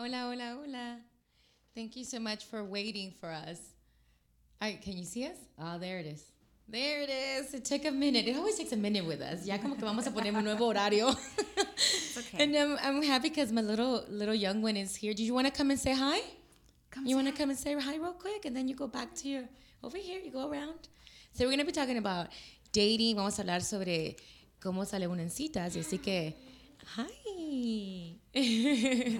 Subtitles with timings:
[0.00, 0.96] Hola, hola, hola.
[1.74, 3.58] Thank you so much for waiting for us.
[4.62, 5.34] All right, can you see us?
[5.60, 6.22] Oh, there it is.
[6.68, 7.52] There it is.
[7.52, 8.28] It took a minute.
[8.28, 9.44] It always takes a minute with us.
[9.44, 11.08] Ya como que vamos a poner un nuevo horario.
[12.16, 12.44] okay.
[12.44, 15.14] And um, I'm happy because my little little young one is here.
[15.14, 16.20] Do you want to come and say hi?
[16.92, 19.16] Come you want to come and say hi real quick, and then you go back
[19.16, 19.48] to your
[19.82, 20.20] over here.
[20.20, 20.86] You go around.
[21.32, 22.28] So we're gonna be talking about
[22.70, 23.16] dating.
[23.16, 24.14] Vamos a hablar sobre
[24.60, 25.76] cómo sale uno en citas.
[25.76, 26.36] Así que,
[26.96, 28.20] hi.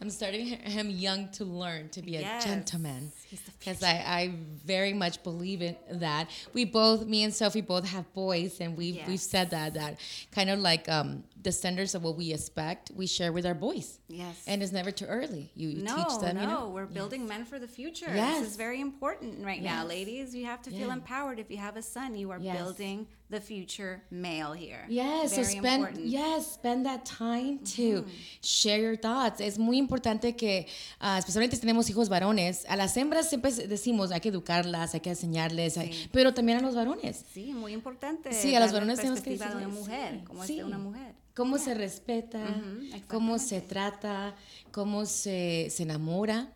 [0.00, 2.44] I'm starting him young to learn to be a Yes.
[2.44, 3.12] gentleman
[3.58, 6.30] because I, I very much believe in that.
[6.54, 9.98] We both, me and Sophie, both have boys, and we've we've said that that
[10.32, 13.98] kind of like um, the standards of what we expect we share with our boys.
[14.08, 14.44] Yes.
[14.46, 15.50] And it's never too early.
[15.54, 16.68] You no, teach them, no, you know.
[16.70, 18.10] we're building men for the future.
[18.14, 18.40] Yes.
[18.40, 20.34] This is very important right now, ladies.
[20.34, 21.38] You have to feel empowered.
[21.38, 22.56] If you have a son, you are Yes.
[22.56, 24.84] building the future male here.
[24.88, 26.06] Yes, very so spend important.
[26.06, 28.06] yes, spend that time to
[28.42, 29.40] share your thoughts.
[29.40, 30.66] Es muy importante que,
[31.00, 35.00] ah, especialmente si tenemos hijos varones, a las hembras siempre decimos hay que educarlas, hay
[35.00, 36.08] que enseñarles, hay- Sí.
[36.12, 37.24] pero también a los varones.
[37.32, 38.32] Sí, muy importante.
[38.32, 40.58] Sí, a los varones tenemos que perspectiva de una decirles, mujer, sí, cómo sí.
[40.58, 41.14] es una mujer.
[41.34, 44.34] Cómo se respeta, Ujú, cómo se trata,
[44.72, 46.52] cómo se, se enamora.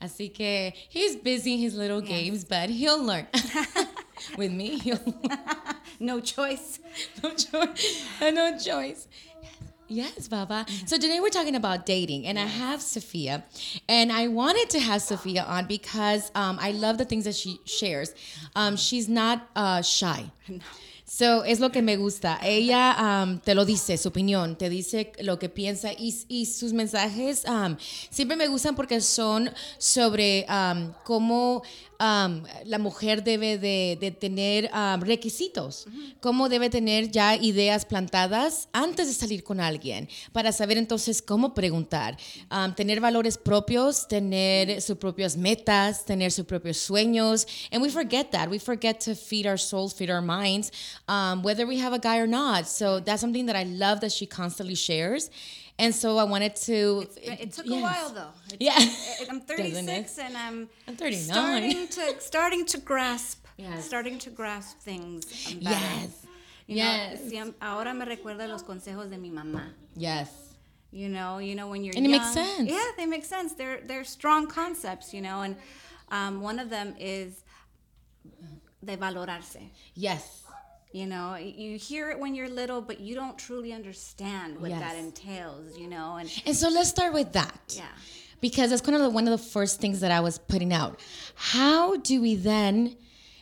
[0.00, 3.28] Así que he's busy in his little games, but he'll learn.
[4.36, 4.98] With me, he'll
[6.00, 6.80] No choice.
[7.22, 8.02] no choice.
[8.32, 9.06] No choice.
[9.92, 10.64] Yes, Baba.
[10.86, 13.44] So today we're talking about dating, and I have Sophia,
[13.90, 17.60] and I wanted to have Sophia on because um, I love the things that she
[17.66, 18.14] shares.
[18.56, 20.32] Um, she's not uh, shy.
[21.04, 22.38] So, es lo que me gusta.
[22.42, 26.72] Ella um, te lo dice, su opinión, te dice lo que piensa y, y sus
[26.72, 27.76] mensajes um,
[28.08, 31.62] siempre me gustan porque son sobre um, cómo
[32.02, 35.86] um, la mujer debe de, de tener um, requisitos,
[36.20, 41.54] cómo debe tener ya ideas plantadas antes de salir con alguien, para saber entonces cómo
[41.54, 42.16] preguntar,
[42.50, 47.46] um, tener valores propios, tener sus propias metas, tener sus propios sueños.
[47.70, 48.50] And we forget that.
[48.50, 50.72] We forget to feed our souls, feed our minds,
[51.42, 52.66] whether we have a guy or not.
[52.66, 55.30] So that's something that I love that she constantly shares.
[55.78, 57.06] And so I wanted to.
[57.16, 57.78] It, it took yes.
[57.78, 58.56] a while though.
[58.60, 58.74] Yeah.
[58.78, 61.22] it- I'm 36 and I'm I'm 39.
[61.24, 63.84] starting to starting to grasp Yes.
[63.84, 65.26] starting to grasp things.
[65.60, 66.26] Yes.
[66.66, 67.20] You Yes.
[67.60, 69.62] ahora me recuerda los consejos de mi mamá.
[69.96, 70.28] Yes.
[70.90, 72.20] You know, you know when you're And it young.
[72.20, 72.70] makes sense.
[72.70, 73.54] Yeah, they make sense.
[73.54, 75.56] They're they're strong concepts, you know, and
[76.10, 77.42] um, one of them is
[78.84, 79.58] de valorarse.
[79.94, 80.41] Yes.
[80.92, 84.80] You know, you hear it when you're little, but you don't truly understand what Yes.
[84.80, 85.78] that entails.
[85.78, 87.74] You know, and And so let's start with that.
[87.76, 87.84] yeah,
[88.40, 91.00] because that's kind of one of the first things that I was putting out.
[91.34, 92.96] How do we then?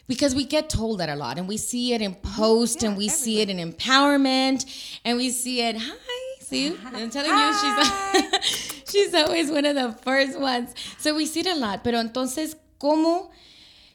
[0.07, 2.99] Because we get told that a lot, and we see it in post, and Yeah,
[2.99, 4.65] we see it in empowerment,
[5.05, 5.77] and we see it.
[5.79, 10.75] Hi, see, I'm telling you, she's she's always one of the first ones.
[10.99, 11.83] So we see it a lot.
[11.85, 13.31] Pero entonces, cómo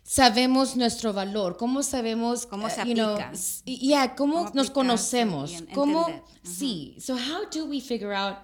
[0.06, 1.58] sabemos nuestro valor?
[1.58, 2.46] ¿Cómo sabemos?
[2.46, 3.32] Cómo se uh, you know, aplica.
[3.66, 5.52] yeah, cómo Cómo nos conocemos?
[5.52, 6.08] y en- ¿Cómo?
[6.08, 6.24] entender.
[6.44, 6.96] Sí.
[7.00, 8.38] So how do we figure out?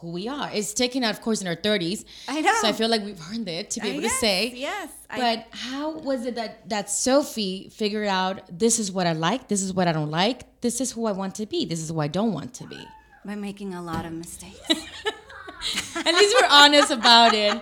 [0.00, 0.48] Who we are.
[0.54, 2.04] It's taken out, of course, in our 30s.
[2.28, 2.52] I know.
[2.60, 4.52] So I feel like we've earned it to be Uh, able yes, to say.
[4.54, 4.90] yes.
[5.10, 9.48] I- But how was it that, that Sophie figured out this is what I like,
[9.48, 11.88] this is what I don't like, this is who I want to be, this is
[11.90, 12.78] who I don't want to be?
[13.24, 14.56] by making a lot of mistakes.
[14.70, 17.60] At least we're honest about it.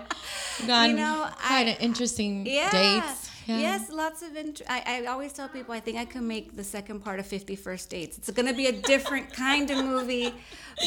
[0.67, 2.71] Gone know, quite I- an interesting Yeah.
[2.71, 3.26] dates.
[3.47, 3.59] Yeah.
[3.61, 4.37] Yes, lots of.
[4.37, 7.27] Int- I, I always tell people I think I can make the second part of
[7.27, 8.19] Fifty First Dates.
[8.19, 10.33] It's going to be a different kind of movie,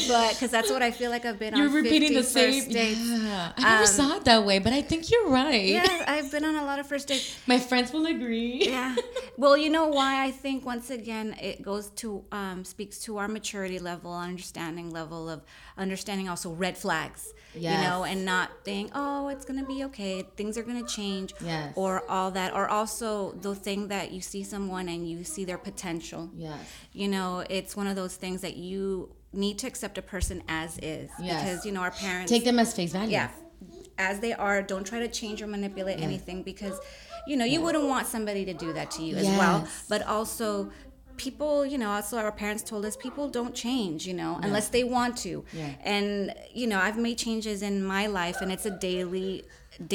[0.08, 1.74] but because that's what I feel like I've been You're on.
[1.74, 2.72] repeating 50 the same.
[2.72, 3.00] dates.
[3.00, 3.52] Yeah.
[3.56, 5.64] I never Um, saw it that way, but I think you're right.
[5.64, 7.34] Yeah, I've been on a lot of first dates.
[7.46, 8.66] My friends will agree.
[8.66, 8.94] Yeah.
[9.38, 13.28] Well, you know why I think once again it goes to um, speaks to our
[13.28, 15.40] maturity level, understanding level of
[15.78, 17.32] understanding also red flags.
[17.52, 20.22] You know, and not think, oh, it's gonna be okay.
[20.36, 21.34] Things are gonna change.
[21.44, 21.72] Yes.
[21.74, 22.54] Or all that.
[22.54, 26.30] Or also the thing that you see someone and you see their potential.
[26.36, 26.60] Yes.
[26.92, 30.78] You know, it's one of those things that you need to accept a person as
[30.78, 31.42] is Yes.
[31.42, 33.10] because you know our parents Take them as face value.
[33.12, 33.30] yeah
[33.98, 36.76] as they are don't try to change or manipulate anything because
[37.28, 40.70] you know you wouldn't want somebody to do that to you as well but also
[41.26, 44.84] people you know also our parents told us people don't change you know unless they
[44.96, 45.92] want to Yeah.
[45.94, 46.08] and
[46.60, 49.32] you know i've made changes in my life and it's a daily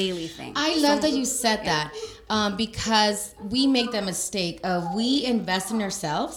[0.02, 1.86] daily thing I love that you said that
[2.34, 3.20] um, because
[3.54, 6.36] we make the mistake of we invest in ourselves.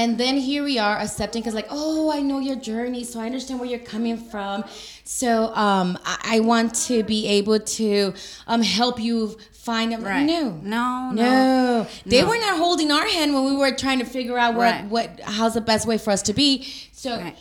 [0.00, 3.26] And then here we are accepting because like, oh, I know your journey, so I
[3.30, 4.64] understand where you're coming from.
[5.04, 5.30] So
[5.66, 8.12] um, I, I want to be able to
[8.46, 9.38] um, help you
[9.68, 10.24] find a Right.
[10.34, 10.42] no.
[10.74, 12.28] no no No, they No.
[12.30, 14.84] were not holding our hand when we were trying to figure out what, Right.
[14.94, 16.50] what how's the best way for us to be.
[16.92, 17.36] So, Right.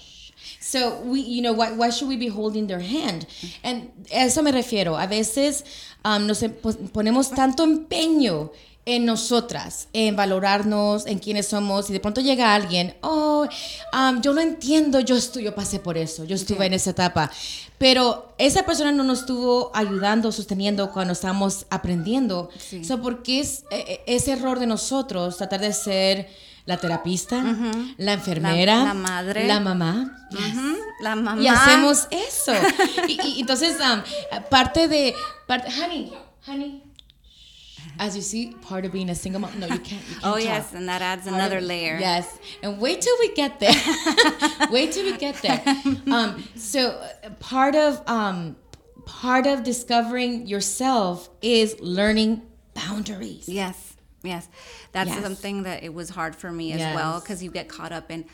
[0.59, 0.79] So
[1.11, 3.27] we, you know, why, why should we be holding their hand?
[3.63, 3.77] And
[4.11, 4.95] a eso me refiero.
[4.95, 5.63] A veces
[6.03, 6.41] um, nos
[6.91, 8.49] ponemos tanto empeño
[8.87, 13.47] en nosotras, en valorarnos, en quiénes somos, y de pronto llega alguien, oh,
[13.93, 17.31] um, yo lo entiendo, yo, estu- yo pasé por eso, yo estuve en esa etapa,
[17.79, 22.49] pero esa persona no nos estuvo ayudando, sosteniendo cuando estábamos aprendiendo.
[22.59, 22.85] Sí.
[22.85, 26.29] So, porque es eh, eh, ese error de nosotros tratar de ser
[26.65, 27.43] la terapista,
[27.97, 29.47] la enfermera, La- la madre.
[29.47, 30.27] la mamá.
[31.01, 31.41] La mamá.
[31.41, 32.53] Y hacemos eso.
[33.07, 35.13] y, y entonces, um, parte de.
[35.47, 36.11] Parte, honey,
[36.47, 36.81] honey.
[37.99, 39.57] As you see, part of being a single mom.
[39.59, 39.91] No, you can't.
[40.09, 40.43] You can't Oh talk.
[40.43, 41.97] yes, and that adds Part another of- layer.
[41.99, 43.73] Yes, and wait till we get there.
[44.71, 45.61] wait till we get there.
[46.11, 47.01] Um, so
[47.39, 48.55] part of um,
[49.05, 52.41] part of discovering yourself is learning
[52.73, 53.47] boundaries.
[53.47, 54.47] Yes, yes.
[54.91, 55.21] That's Yes.
[55.23, 58.25] something that it was hard for me as well because you get caught up in,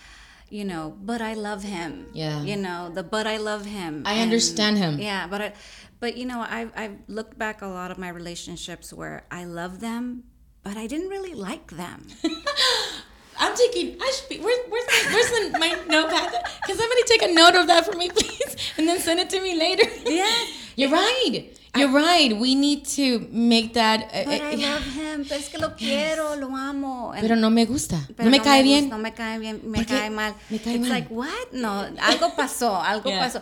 [0.49, 2.07] you know, but I love him.
[2.13, 2.41] Yeah.
[2.43, 4.03] You know, the but I love him.
[4.05, 4.99] I understand him.
[4.99, 5.53] Yeah, but I,
[6.01, 9.79] but you know, I've I've looked back a lot of my relationships where I love
[9.79, 10.23] them,
[10.63, 12.07] but I didn't really like them.
[13.39, 13.97] I'm taking.
[14.01, 14.37] I should be.
[14.43, 16.29] Where's where's my, where's the, my notepad?
[16.67, 19.41] Can somebody take a note of that for me, please, and then send it to
[19.41, 19.87] me later?
[20.05, 20.29] Yeah.
[20.75, 21.57] you're right.
[21.77, 22.35] You're right.
[22.37, 24.03] We need to make that.
[24.13, 25.23] uh, But uh, I love him.
[25.25, 27.11] Pero es que lo quiero, lo amo.
[27.13, 27.95] And- Pero no me gusta.
[28.19, 28.89] no me cae gusta, bien.
[28.89, 30.35] No me cae bien, me ¿Por cae mal.
[30.49, 30.89] Me cae It's mal.
[30.89, 31.53] like, what?
[31.53, 33.19] No, algo pasó, algo Yeah.
[33.19, 33.41] pasó.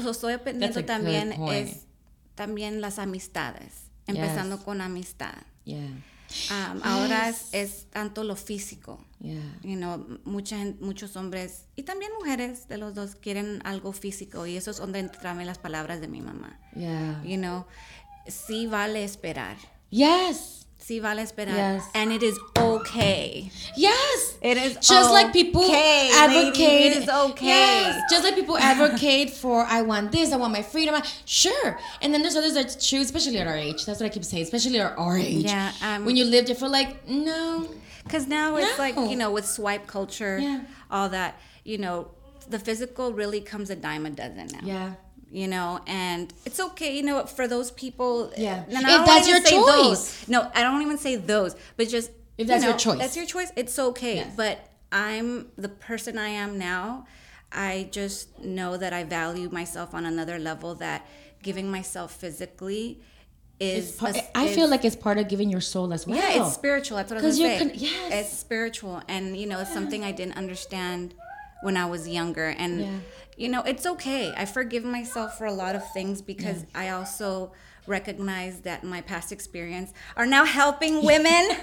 [0.00, 1.85] So, estoy aprendiendo también es
[2.36, 5.34] también las amistades, empezando con amistad.
[5.64, 5.90] Yeah.
[6.50, 9.04] Um, Ahora es, es tanto lo físico.
[9.20, 9.58] Yeah.
[9.62, 14.56] You know, mucha, muchos hombres y también mujeres de los dos quieren algo físico y
[14.56, 16.60] eso es donde entran las palabras de mi mamá.
[16.74, 17.22] Yeah.
[17.24, 17.66] You know,
[18.28, 19.56] sí vale esperar.
[19.90, 20.55] Yes.
[20.86, 21.56] Sí vale esperar.
[21.56, 21.82] Yes.
[21.94, 23.50] And it is okay.
[23.76, 24.38] Yes.
[24.40, 26.58] It is just like people okay, advocate.
[26.58, 27.46] lady, it is okay.
[27.46, 30.94] Yes, just like people advocate for I want this, I want my freedom.
[30.94, 31.76] I- Sure.
[32.00, 33.84] And then there's others that choose, especially at our age.
[33.84, 35.44] That's what I keep saying, especially at our age.
[35.46, 37.66] Yeah, um, when you lived, it for like no.
[38.04, 40.60] Because now it's like, you know, with swipe culture, Yeah.
[40.88, 42.12] all that, you know,
[42.48, 44.60] the physical really comes a dime a dozen now.
[44.62, 44.92] Yeah.
[45.40, 48.32] You know, and it's okay, you know, for those people.
[48.38, 48.64] Yeah.
[48.70, 49.66] If that's your choice.
[50.22, 50.28] Those.
[50.28, 52.98] No, I don't even say those, but just If you that's your choice.
[53.00, 53.52] That's your choice.
[53.54, 54.16] It's okay.
[54.16, 54.32] Yes.
[54.34, 54.56] But
[54.90, 57.06] I'm the person I am now.
[57.52, 60.74] I just know that I value myself on another level.
[60.76, 61.06] That
[61.42, 63.02] giving myself physically
[63.60, 63.92] is.
[63.92, 66.16] Part, a- I feel like it's part of giving your soul as well.
[66.16, 66.96] yeah, it's spiritual.
[66.96, 67.68] That's what I was 'Cause gonna you're say.
[67.68, 67.78] con-
[68.10, 68.12] yes.
[68.32, 71.12] It's spiritual, and you know, it's something I didn't understand
[71.66, 72.48] when I was younger.
[72.62, 72.98] And Yeah.
[73.42, 74.32] you know, it's okay.
[74.42, 77.52] I forgive myself for a lot of things because I also
[77.88, 81.44] recognize that my past experience are now helping women.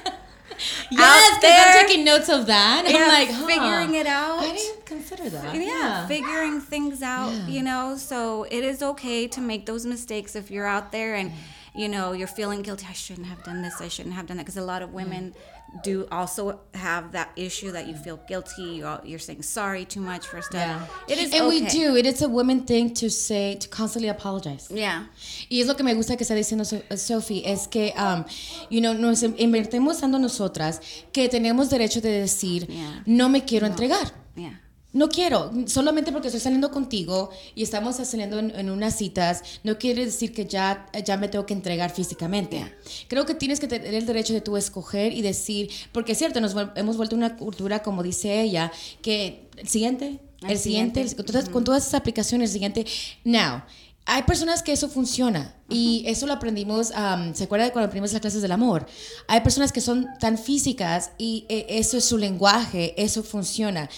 [0.92, 2.84] Yes, because I'm taking notes of that.
[2.88, 4.40] Yeah, I'm like, huh, figuring it out.
[4.44, 5.56] I didn't consider that.
[5.56, 7.48] yeah, figuring things out, Yeah.
[7.48, 7.98] you know.
[7.98, 11.32] So it is okay to make those mistakes if you're out there and
[11.74, 12.86] you know you're feeling guilty.
[12.88, 13.82] I shouldn't have done this.
[13.82, 15.34] I shouldn't have done that because a lot of women
[15.82, 18.78] do also have that issue that you feel guilty.
[18.78, 20.60] You're, you're saying sorry too much for stuff.
[21.08, 21.14] Yeah.
[21.14, 21.96] It is and we do.
[21.96, 24.68] It is a woman thing to say, to constantly apologize.
[24.70, 25.06] Yeah.
[25.50, 26.64] Y es lo que me gusta que está diciendo
[26.98, 28.24] Sophie, es que, um,
[28.70, 30.80] you know, nos in- invertimos tanto nosotras
[31.12, 33.02] que tenemos derecho de decir, Yeah.
[33.06, 34.12] no me quiero entregar.
[34.36, 34.60] Yeah.
[34.94, 39.78] No quiero, solamente porque estoy saliendo contigo y estamos saliendo en, en unas citas, no
[39.78, 42.76] quiere decir que ya, ya me tengo que entregar físicamente.
[43.08, 46.40] Creo que tienes que tener el derecho de tú escoger y decir, porque es cierto,
[46.42, 48.72] nos hemos vuelto una cultura, como dice ella,
[49.02, 51.16] que el siguiente, el, El siguiente, siguiente.
[51.16, 52.86] con todas, con todas esas aplicaciones, el siguiente.
[53.24, 53.64] Now,
[54.06, 58.12] hay personas que eso funciona y eso lo aprendimos, um, ¿se acuerda de cuando aprendimos
[58.12, 58.86] las clases del amor?
[59.30, 63.90] Hay personas que son tan físicas y eh, eso es su lenguaje, eso funciona.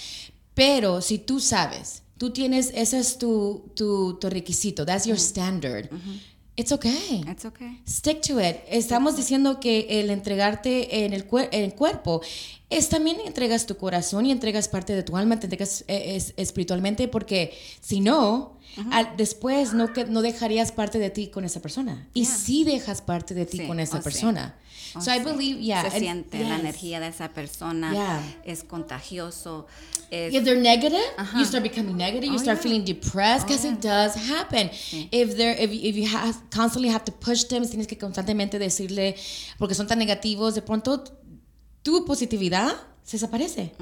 [0.55, 5.89] Pero si tú sabes, tú tienes, ese es tu, tu, tu requisito, that's your standard,
[6.55, 7.23] it's okay.
[7.29, 7.81] It's okay.
[7.87, 8.57] Stick to it.
[8.69, 12.21] Estamos diciendo que el entregarte en el, cuer- en el cuerpo
[12.69, 16.33] es también entregas tu corazón y entregas parte de tu alma, te entregas eh, es-
[16.37, 18.57] espiritualmente, porque si no,
[18.91, 22.07] al- después no, que, no dejarías parte de ti con esa persona.
[22.13, 22.35] Y Yeah.
[22.37, 24.03] sí dejas parte de ti Sí, con esa oh, sí.
[24.95, 25.23] Oh, so I sí.
[25.23, 25.81] believe, yeah.
[25.81, 26.59] Se and- siente la yes.
[26.59, 27.91] energía de esa persona.
[27.91, 28.21] Yeah.
[28.45, 29.67] Es contagioso.
[30.11, 31.37] Es, If they're negative, Ajá.
[31.39, 32.27] you start becoming negative.
[32.27, 32.63] You Oh, start yeah.
[32.63, 34.69] feeling depressed because Oh, it does happen.
[35.11, 39.15] If they're if, if you have, constantly have to push them, tienes que constantemente decirle
[39.57, 41.03] porque son tan negativos, de pronto
[41.83, 42.73] tu positividad
[43.03, 43.73] se desaparece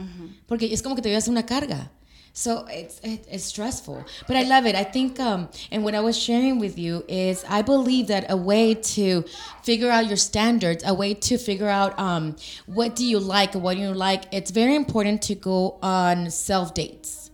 [0.48, 1.92] porque es como que te llevas una carga.
[2.36, 4.74] So it's it, it's stressful, but I love it.
[4.76, 8.36] I think, um, and what I was sharing with you is, I believe that a
[8.36, 9.24] way to
[9.62, 12.36] figure out your standards, a way to figure out um,
[12.66, 14.24] what do you like what do you like.
[14.32, 17.30] It's very important to go on self dates.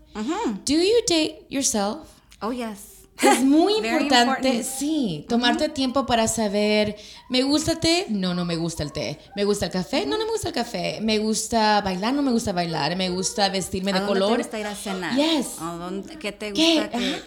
[0.66, 2.22] Do you date yourself?
[2.42, 2.89] Oh yes.
[3.22, 4.64] Es muy importante, important.
[4.64, 6.96] sí, tomarte tiempo para saber,
[7.30, 8.06] ¿me gusta el té?
[8.10, 9.20] No, no me gusta el té.
[9.36, 10.06] ¿Me gusta el café?
[10.06, 11.00] No, no me gusta el café.
[11.02, 12.14] ¿Me gusta bailar?
[12.14, 12.96] No me gusta bailar.
[12.96, 14.38] ¿Me gusta vestirme ¿A de dónde color?
[14.38, 15.16] te gusta ir a cenar?
[15.16, 15.48] Yes.
[15.60, 16.76] ¿A dónde- ¿Qué te ¿Qué?
[16.82, 16.90] gusta?
[16.98, 17.22] que-.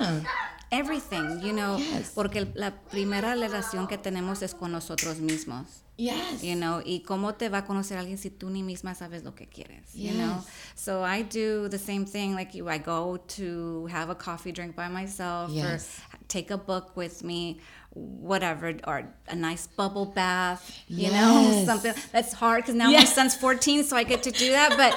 [0.73, 2.12] Everything, you know, Yes.
[2.14, 5.67] porque la primera relación que tenemos es con nosotros mismos.
[5.99, 6.43] Yes.
[6.43, 9.35] You know, y cómo te va a conocer alguien si tú ni misma sabes lo
[9.35, 10.14] que quieres, you Yes.
[10.17, 10.43] know?
[10.75, 12.71] So I do the same thing like you.
[12.71, 15.99] I go to have a coffee drink by myself Yes.
[16.11, 17.59] or take a book with me,
[17.94, 23.34] whatever, or a nice bubble bath, you know, something that's hard because now my son's
[23.34, 24.76] 14, so I get to do that.
[24.76, 24.94] But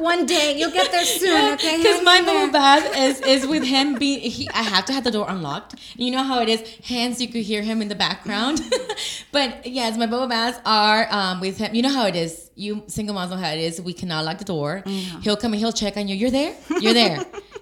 [0.00, 1.78] one day you'll get there soon, okay?
[1.78, 5.10] Because my bubble bath is, is with him being, he, I have to have the
[5.10, 5.74] door unlocked.
[5.96, 8.60] You know how it is, hands, you could hear him in the background.
[9.32, 11.74] but yes, my bubble baths are um, with him.
[11.74, 12.50] You know how it is.
[12.54, 13.80] You single moms know how it is.
[13.82, 14.82] We cannot lock the door.
[15.22, 16.14] He'll come and he'll check on you.
[16.14, 16.54] You're there?
[16.80, 17.18] You're there.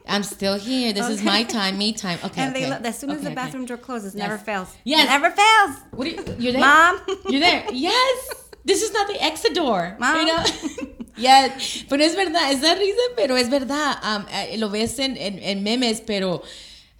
[0.07, 0.93] I'm still here.
[0.93, 2.19] This is my time, me time.
[2.25, 2.43] Okay.
[2.43, 2.89] And they okay.
[2.89, 3.35] as soon as Okay, the okay.
[3.35, 4.69] bathroom door closes, never fails.
[4.85, 5.09] Yes.
[5.09, 5.79] never fails.
[5.93, 6.61] What are you, you're there?
[6.61, 7.01] Mom.
[7.29, 7.65] You're there.
[7.73, 8.19] Yes.
[8.67, 9.97] This is not the exit door.
[9.99, 10.17] Mom.
[10.21, 10.45] You know?
[11.17, 11.85] yes.
[11.89, 13.97] Pero es verdad, es da risa, pero es verdad.
[14.03, 16.43] Um, eh, lo ves en, en, en memes, pero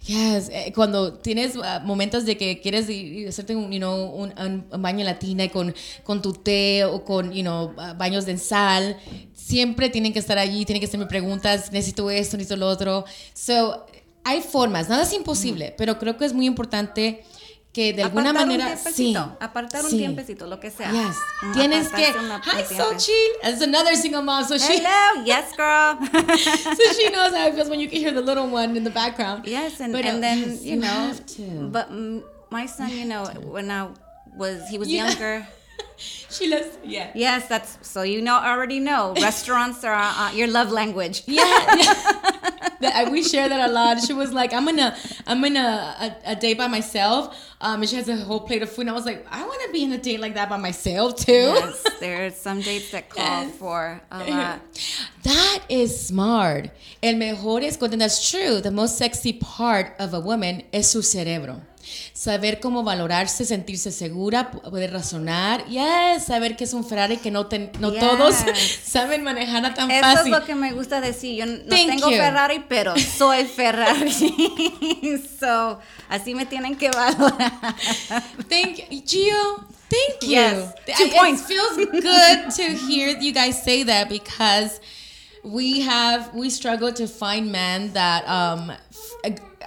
[0.01, 2.85] yes, eh, cuando tienes uh, momentos de que quieres
[3.27, 7.41] hacerte un, you know, un, un- baño latina con, con tu té o con you
[7.41, 8.97] know, uh, baños de sal,
[9.45, 13.05] siempre tienen que estar allí, tienen que hacerme preguntas, necesito esto, necesito lo otro.
[13.33, 13.85] So,
[14.23, 17.23] hay formas, nada es imposible, pero creo que es muy importante
[17.71, 19.97] que de alguna Apartar manera un sí, apartar un sí.
[19.97, 20.91] tiempecito, lo que sea.
[20.91, 21.15] Yes.
[21.43, 22.05] Mm, Tienes que.
[22.05, 22.63] Hi.
[22.75, 23.11] Sochi.
[23.43, 24.45] That's another single mom.
[24.45, 25.97] So she, Hello, yes, girl.
[26.77, 28.89] so she knows how it feels when you can hear the little one in the
[28.89, 29.45] background.
[29.45, 31.67] yes, and, But, uh, and then yes, you know, have to.
[31.69, 33.89] but mm, my son, you know, when I
[34.37, 35.45] was he was younger.
[35.97, 36.77] She loves.
[36.83, 37.11] Yeah.
[37.15, 41.23] Yes, that's so you know already know restaurants are uh, your love language.
[41.25, 41.43] Yeah,
[42.81, 44.01] That- we share that a lot.
[44.03, 47.95] She was like, "I'm gonna, I'm gonna a, a date by myself." Um, and she
[47.95, 48.81] has a whole plate of food.
[48.81, 51.15] And I was like, "I want to be in a date like that by myself
[51.15, 53.55] too." Yes, there's some dates that call Yes.
[53.55, 54.59] for a lot.
[55.23, 56.69] That is smart.
[57.01, 58.59] El mejor es cuando that's true.
[58.61, 61.61] The most sexy part of a woman es su cerebro.
[62.13, 65.65] Saber cómo valorarse, sentirse segura, poder razonar.
[65.67, 67.99] Yes, saber que es un Ferrari que no, ten- no Yes.
[67.99, 68.35] todos
[68.83, 70.33] saben manejar tan Eso fácil.
[70.33, 71.35] es lo que me gusta decir.
[71.37, 72.17] Yo no Thank tengo you.
[72.17, 74.11] Ferrari, pero soy Ferrari.
[75.39, 77.51] so, así me tienen que valorar.
[78.49, 79.65] Thank you, Gio.
[79.89, 80.29] Thank you.
[80.31, 81.41] Yes, two I- points.
[81.41, 84.79] It feels good to hear you guys say that because
[85.43, 88.71] we have we struggle to find men that um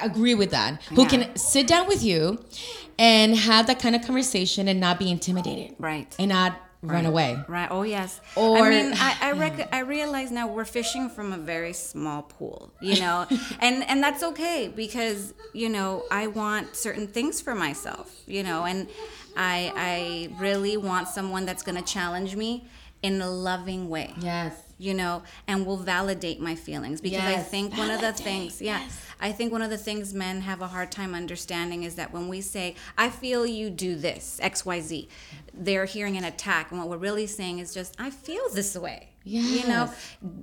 [0.02, 1.09] agree with that who Yeah.
[1.09, 2.38] can sit down with you
[2.99, 6.14] and have that kind of conversation and not be intimidated Right.
[6.19, 7.37] and not run away.
[7.49, 7.69] Right.
[7.71, 8.21] Oh yes.
[8.37, 12.23] Or- I mean, I I, rec- I realize now we're fishing from a very small
[12.23, 13.26] pool, you know,
[13.61, 18.64] and and that's okay because you know I want certain things for myself, you know,
[18.64, 18.88] and
[19.37, 22.67] I I really want someone that's going to challenge me
[23.02, 24.12] in a loving way.
[24.21, 24.55] Yes.
[24.81, 27.49] you know, and will validate my feelings because I Yes.
[27.50, 28.93] think one of the things, yeah, yes.
[29.20, 32.28] I think one of the things men have a hard time understanding is that when
[32.28, 35.08] we say, I feel you do this, XYZ,
[35.54, 36.70] they're hearing an attack.
[36.70, 39.08] And what we're really saying is just, I feel this way.
[39.25, 39.62] Yes.
[39.62, 39.90] You know,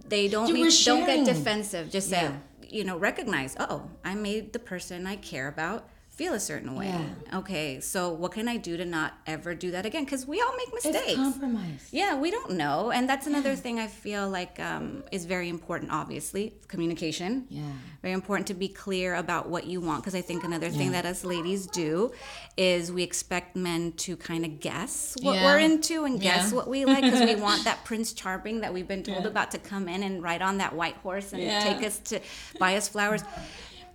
[0.07, 1.89] they don't, You need, don't get defensive.
[1.89, 2.33] Just say, Yeah.
[2.69, 6.87] you know, recognize, oh, I made the person I care about feel a certain way.
[6.87, 7.39] Yeah.
[7.39, 10.05] Okay, so what can I do to not ever do that again?
[10.05, 10.97] Because we all make mistakes.
[11.07, 11.89] It's compromise.
[11.91, 15.91] Yeah, we don't know, and that's another thing I feel like um, is very important.
[15.91, 17.45] Obviously, communication.
[17.49, 17.63] Yeah.
[18.01, 20.01] very important to be clear about what you want.
[20.03, 22.11] Because I think another thing that us ladies do
[22.55, 25.43] is we expect men to kind of guess what Yeah.
[25.45, 26.55] we're into and guess Yeah.
[26.57, 29.29] what we like because we want that Prince Charming that we've been told Yeah.
[29.29, 31.63] about to come in and ride on that white horse and Yeah.
[31.63, 32.19] take us to
[32.59, 33.23] buy us flowers.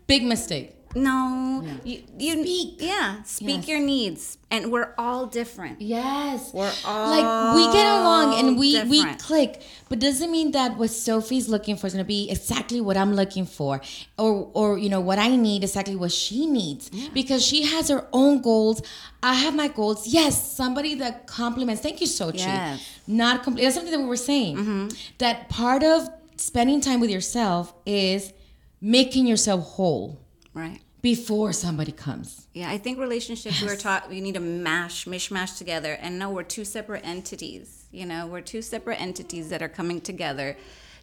[0.08, 0.74] Big mistake.
[0.94, 2.74] No, you, you Speak.
[2.80, 3.68] Yeah, speak Yes.
[3.68, 5.80] your needs, and we're all different.
[5.80, 6.52] Yes.
[6.52, 10.90] We're all like we get along and we we click, but doesn't mean that what
[10.90, 13.80] Sophie's looking for is gonna be exactly what I'm looking for,
[14.18, 18.06] or or you know what I need exactly what she needs because she has her
[18.12, 18.82] own goals.
[19.22, 20.08] I have my goals.
[20.08, 21.82] Yes, somebody that compliments.
[21.82, 22.38] Thank you, Sochi.
[22.38, 22.84] Yes.
[23.06, 24.56] Not compl- That's something that we were saying.
[24.56, 24.88] Mm-hmm.
[25.18, 28.32] That part of spending time with yourself is
[28.80, 30.18] making yourself whole
[30.52, 30.80] Right.
[31.00, 32.46] before somebody comes.
[32.52, 36.42] Yeah, I think relationships we're taught we need to mash, mishmash together, and no, we're
[36.42, 37.86] two separate entities.
[37.92, 40.56] You know, we're two separate entities that are coming together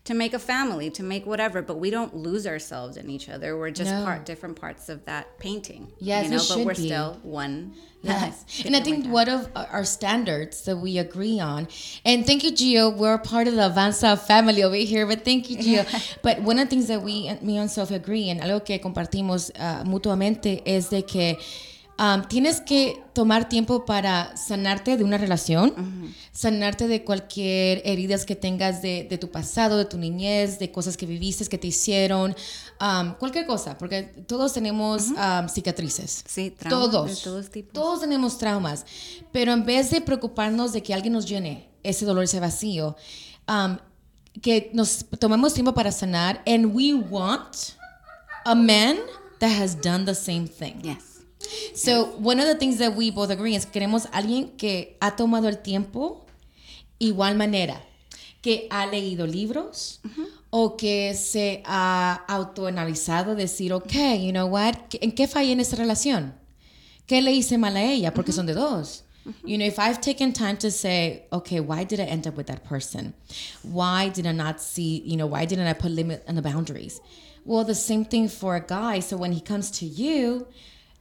[0.08, 3.58] to make a family, to make whatever, but we don't lose ourselves in each other.
[3.58, 4.06] We're just No.
[4.06, 5.92] part different parts of that painting.
[6.00, 6.86] Yes, you we know, but should we're be.
[6.88, 7.74] still one.
[8.04, 8.46] Yes.
[8.66, 11.68] And I think one of our standards that we agree on,
[12.06, 15.58] and thank you, Gio, we're part of the Avanza family over here, but thank you,
[15.58, 15.84] Gio.
[16.22, 19.52] but one of the things that we, me and Sophie agree, and algo que compartimos
[19.60, 21.38] uh, mutuamente, es de que
[22.00, 25.74] um, tienes que tomar tiempo para sanarte de una relación,
[26.32, 30.96] sanarte de cualquier heridas que tengas de, de tu pasado, de tu niñez, de cosas
[30.96, 32.36] que viviste, que te hicieron,
[32.80, 36.24] um, cualquier cosa, porque todos tenemos um, cicatrices.
[36.28, 37.18] Sí, traumas todos.
[37.18, 37.74] de todos tipos.
[37.74, 38.86] Todos tenemos traumas,
[39.32, 42.96] pero en vez de preocuparnos de que alguien nos llene ese dolor, ese vacío,
[43.48, 43.78] um,
[44.42, 47.76] que nos tomemos tiempo para sanar, and we want
[48.46, 48.98] a man
[49.40, 50.80] that has done the same thing.
[50.84, 51.07] Yes.
[51.74, 55.16] So, one of the things that we both agree es que queremos alguien que ha
[55.16, 56.26] tomado el tiempo
[57.00, 57.82] igual manera,
[58.42, 60.00] que ha leído libros
[60.50, 65.76] o que se ha autoanalizado, decir, ok, you know what, ¿en qué fallé en esta
[65.76, 66.34] relación?
[67.06, 68.14] ¿Qué le hice mal a ella?
[68.14, 69.04] Porque son de dos.
[69.44, 72.48] You know, if I've taken time to say, okay, why did I end up with
[72.48, 73.14] that person?
[73.62, 77.02] Why did I not see, you know, why didn't I put limit on the boundaries?
[77.44, 79.02] Well, the same thing for a guy.
[79.02, 80.48] So when he comes to you,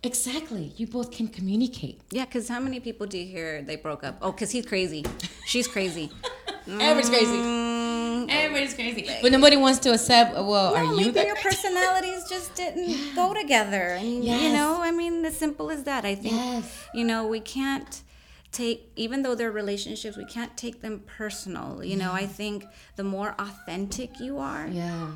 [0.02, 2.00] exactly, you both can communicate.
[2.10, 4.18] Yeah, because how many people do you hear they broke up?
[4.22, 5.04] Oh, because he's crazy.
[5.44, 6.10] She's crazy.
[6.68, 7.32] Everybody's crazy.
[7.36, 9.08] Mm, Everybody's crazy.
[9.22, 13.32] But nobody wants to accept, well, no, are you maybe your personalities just didn't go
[13.34, 13.90] together.
[14.00, 16.04] And, you know, I mean, as simple as that.
[16.04, 16.84] I think, Yes.
[16.92, 18.02] you know, we can't
[18.50, 21.84] take, even though they're relationships, we can't take them personal.
[21.84, 22.64] You know, I think
[22.96, 25.10] the more authentic you are, Yeah.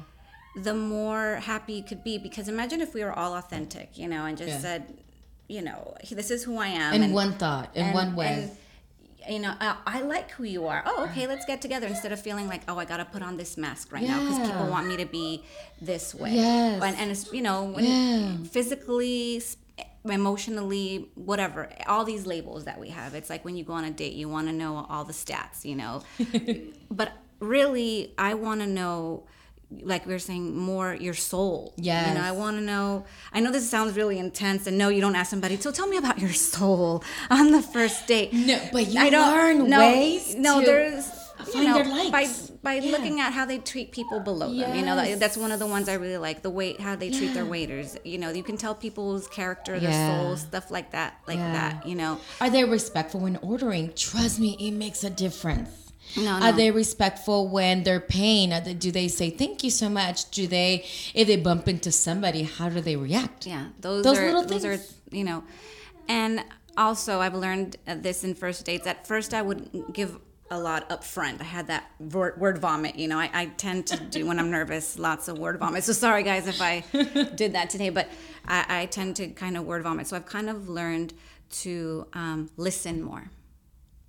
[0.56, 2.18] The more happy you could be.
[2.18, 4.58] Because imagine if we were all authentic, you know, and just Yeah.
[4.60, 4.94] said,
[5.48, 6.94] you know, this is who I am.
[6.94, 8.50] In and- one thought, in and- one way.
[9.26, 10.82] and, you know, I, I like who you are.
[10.86, 13.56] Oh, okay, let's get together instead of feeling like, oh, I gotta put on this
[13.56, 15.44] mask right now because people want me to be
[15.80, 16.34] this way.
[16.34, 16.82] Yes.
[16.82, 18.36] And, and it's, you know, when Yeah.
[18.50, 19.42] physically,
[20.04, 23.14] emotionally, whatever, all these labels that we have.
[23.14, 25.64] It's like when you go on a date, you want to know all the stats,
[25.64, 26.02] you know.
[26.90, 29.24] but really, I want to know.
[29.82, 31.74] Like we are saying, more your soul.
[31.76, 33.04] You know, I want to know.
[33.32, 35.56] I know this sounds really intense, and no, you don't ask somebody.
[35.58, 38.32] So tell me about your soul on the first date.
[38.32, 41.06] No, but you I don't learn no, ways No, there's
[41.46, 42.10] you find know, their likes.
[42.10, 42.26] by
[42.62, 42.90] by Yeah.
[42.92, 44.74] looking at how they treat people below them.
[44.74, 46.42] You know, that, that's one of the ones I really like.
[46.42, 47.96] The way how they treat their waiters.
[48.04, 50.08] You know, you can tell people's character, their Yeah.
[50.26, 51.52] soul, stuff like that, like Yeah.
[51.52, 51.86] that.
[51.86, 53.92] You know, Are they respectful when ordering?
[53.94, 55.70] Trust me, it makes a difference.
[56.16, 58.52] No, Are they respectful when they're paying?
[58.52, 60.30] Are they- Do they say thank you so much?
[60.30, 63.46] Do they, if they bump into somebody, how do they react?
[63.46, 64.78] Yeah, those, Those are little those are
[65.10, 65.42] you know,
[66.08, 66.44] and
[66.76, 68.86] also I've learned uh, this in first dates.
[68.86, 70.18] At first, I would give
[70.52, 71.40] a lot up front.
[71.40, 72.96] I had that word, word vomit.
[72.96, 75.84] You know, I, I tend to do when I'm nervous, lots of word vomit.
[75.84, 76.80] So sorry guys if I
[77.36, 78.08] did that today, but
[78.46, 80.08] I, I tend to kind of word vomit.
[80.08, 81.14] So I've kind of learned
[81.50, 83.30] to um, listen more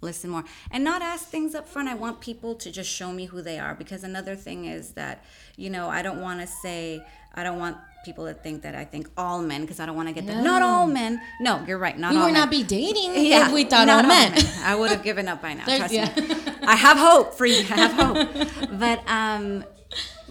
[0.01, 3.25] listen more and not ask things up front i want people to just show me
[3.25, 5.23] who they are because another thing is that
[5.57, 7.03] you know i don't want to say
[7.35, 10.07] i don't want people to think that i think all men because i don't want
[10.07, 12.49] to get that not all men no you're right not We all would men not
[12.49, 14.33] be dating yeah, if we thought all men.
[14.63, 15.65] I would have given up by now.
[15.65, 16.13] Trust yeah.
[16.15, 16.35] me.
[16.63, 17.59] I have hope for you.
[17.59, 18.79] I have hope.
[18.79, 19.63] But um,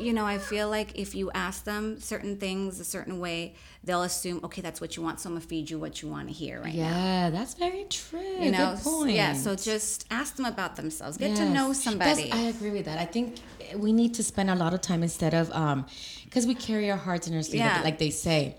[0.01, 4.03] you know, I feel like if you ask them certain things a certain way, they'll
[4.03, 6.35] assume, okay, that's what you want, so I'm gonna feed you what you want to
[6.35, 6.81] hear right now.
[6.83, 8.21] Yeah, that's very true.
[8.45, 9.13] You know, Good point.
[9.13, 9.35] yeah.
[9.35, 11.17] So just ask them about themselves.
[11.17, 11.55] Get to Yes.
[11.55, 12.33] know That's- somebody.
[12.33, 12.99] I agree with that.
[12.99, 13.37] I think
[13.77, 15.87] we need to spend a lot of time instead of um
[16.25, 17.81] because we carry our hearts in our sleeve, Yeah.
[17.83, 18.57] like they say.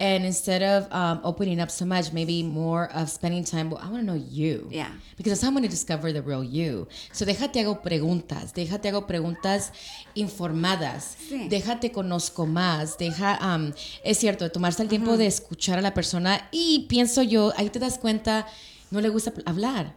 [0.00, 3.70] And instead of um, opening up so much, maybe more of spending time.
[3.70, 4.68] Well, I want to know you.
[4.70, 4.88] Yeah.
[5.16, 6.88] Because that's how I'm going to discover the real you.
[7.12, 8.52] So déjate hago preguntas.
[8.52, 9.70] Déjate hago preguntas
[10.16, 10.83] informadas.
[11.28, 11.48] Sí.
[11.48, 12.98] Déjate conozco más.
[12.98, 13.72] Deja, um,
[14.04, 17.78] es cierto, tomarse el tiempo de escuchar a la persona y pienso yo, ahí te
[17.78, 18.46] das cuenta,
[18.90, 19.94] no le gusta hablar.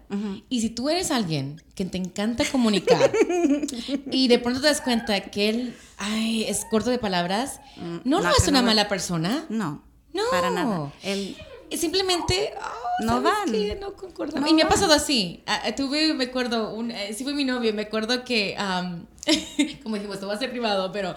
[0.49, 3.11] Y si tú eres alguien que te encanta comunicar
[4.11, 7.59] y de pronto te das cuenta que él ay, es corto de palabras,
[8.03, 9.45] no lo no, hace que una no mala persona.
[9.49, 10.23] no, No.
[10.31, 10.93] para nada.
[11.03, 11.35] El,
[11.77, 13.51] Simplemente oh, No ¿sabes van.
[13.51, 13.77] qué?
[13.79, 14.41] no concordamos.
[14.41, 14.73] No y me ha van.
[14.73, 15.41] pasado así.
[15.45, 19.05] Ah, ah, tuve, me acuerdo, un, eh, sí fue mi novio, me acuerdo que, am,
[19.83, 21.13] como dijimos, esto va a ser privado, pero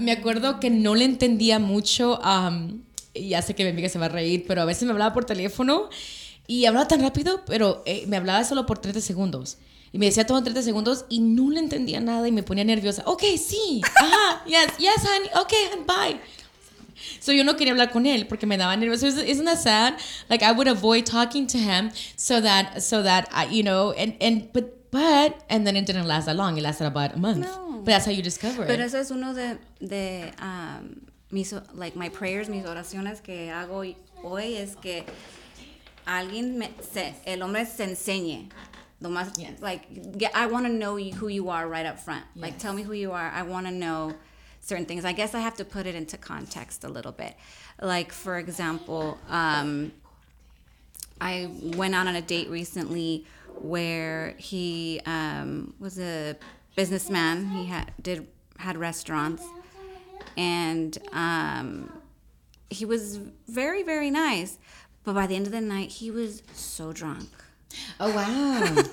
[0.00, 2.18] me acuerdo que no le entendía mucho.
[3.14, 5.12] y ya sé que mi amiga se va a reír, pero a veces me hablaba
[5.12, 5.88] por teléfono
[6.46, 9.58] y hablaba tan rápido, pero eh, me hablaba solo por 30 segundos.
[9.92, 12.62] Y me decía todo en 30 segundos y no le entendía nada y me ponía
[12.64, 13.02] nerviosa.
[13.06, 16.20] Ok, sí, ajá, yes, yes, honey, ok, bye.
[17.20, 19.02] So yo no quería hablar con él porque me daba nervios.
[19.02, 19.94] Isn't isn't that sad?
[20.30, 24.14] Like I would avoid talking to him so that so that I, you know, and
[24.20, 26.56] and but but and then it didn't last that long.
[26.56, 27.38] It lasted about a month.
[27.46, 27.82] No.
[27.84, 28.68] But that's how you discover it.
[28.68, 33.84] Pero eso es uno de, de um, mis, like my prayers, mis oraciones que hago
[34.24, 35.04] hoy es que
[36.06, 38.48] alguien, me, se, el hombre se enseñe.
[39.00, 39.60] Lo más, Yes.
[39.60, 42.24] like, get, I want to know who you are right up front.
[42.34, 43.30] Like, tell me who you are.
[43.30, 44.14] I want to know
[44.68, 45.04] certain things.
[45.04, 47.34] I guess I have to put it into context a little bit.
[47.80, 49.92] Like, for example, um,
[51.20, 53.24] I went out on a date recently
[53.60, 56.36] where he um, was a
[56.76, 57.48] businessman.
[57.48, 58.26] He had did
[58.58, 59.42] had restaurants,
[60.36, 61.92] and um,
[62.70, 63.16] he was
[63.48, 64.58] very very nice.
[65.04, 67.30] But by the end of the night, he was so drunk.
[67.98, 68.82] Oh wow.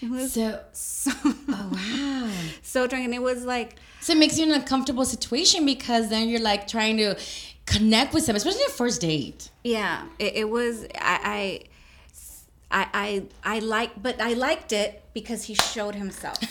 [0.00, 2.30] He was so so oh wow.
[2.62, 6.10] so drunk, and it was like So it makes you in an uncomfortable situation because
[6.10, 7.16] then you're like trying to
[7.64, 9.48] connect with them, especially a first date.
[9.64, 11.18] yeah, it, it was I.
[11.24, 11.60] I
[12.70, 13.08] I, I
[13.56, 16.38] I like but I liked it because he showed himself.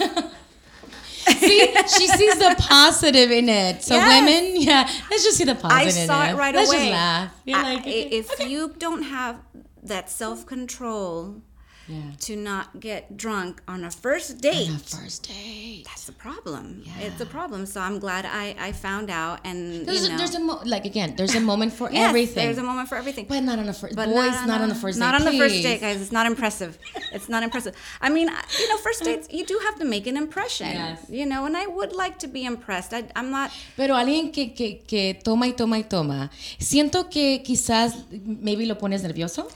[1.27, 1.65] See,
[1.97, 3.83] she sees the positive in it.
[3.83, 4.07] So Yes.
[4.21, 6.03] women, yeah, let's just see the positive.
[6.03, 6.79] I saw in it right let's away.
[6.79, 7.31] just laugh.
[7.45, 9.39] You're I- like, i- if you don't have
[9.83, 11.41] that self control
[11.87, 11.97] yeah.
[12.19, 15.83] to not get drunk on a first date, On a first date.
[15.85, 16.83] that's a problem.
[16.85, 17.07] Yeah.
[17.07, 17.65] It's a problem.
[17.65, 20.85] So I'm glad I, I found out and There's, you a, there's a mo- like
[20.85, 22.45] again, there's a moment for yes, everything.
[22.45, 23.25] There's a moment for everything.
[23.27, 23.95] but not on a first.
[23.95, 25.25] But boys, not, on the first Not date.
[25.27, 26.01] on the first date, guys.
[26.01, 26.77] It's not impressive.
[27.11, 27.75] It's not impressive.
[28.01, 30.67] I mean, you know, first dates, you do have to make an impression.
[30.67, 31.05] Yes.
[31.09, 32.93] You know, and I would like to be impressed.
[32.93, 33.51] I, I'm not.
[33.75, 38.77] Pero alguien que, que, que toma y toma y toma, siento que quizás maybe lo
[38.77, 39.47] pones nervioso.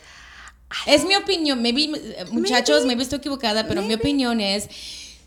[0.85, 4.01] Es mi opinión, maybe, eh, muchachos, maybe, estoy equivocada, pero mi Maybe.
[4.01, 4.67] opinión es,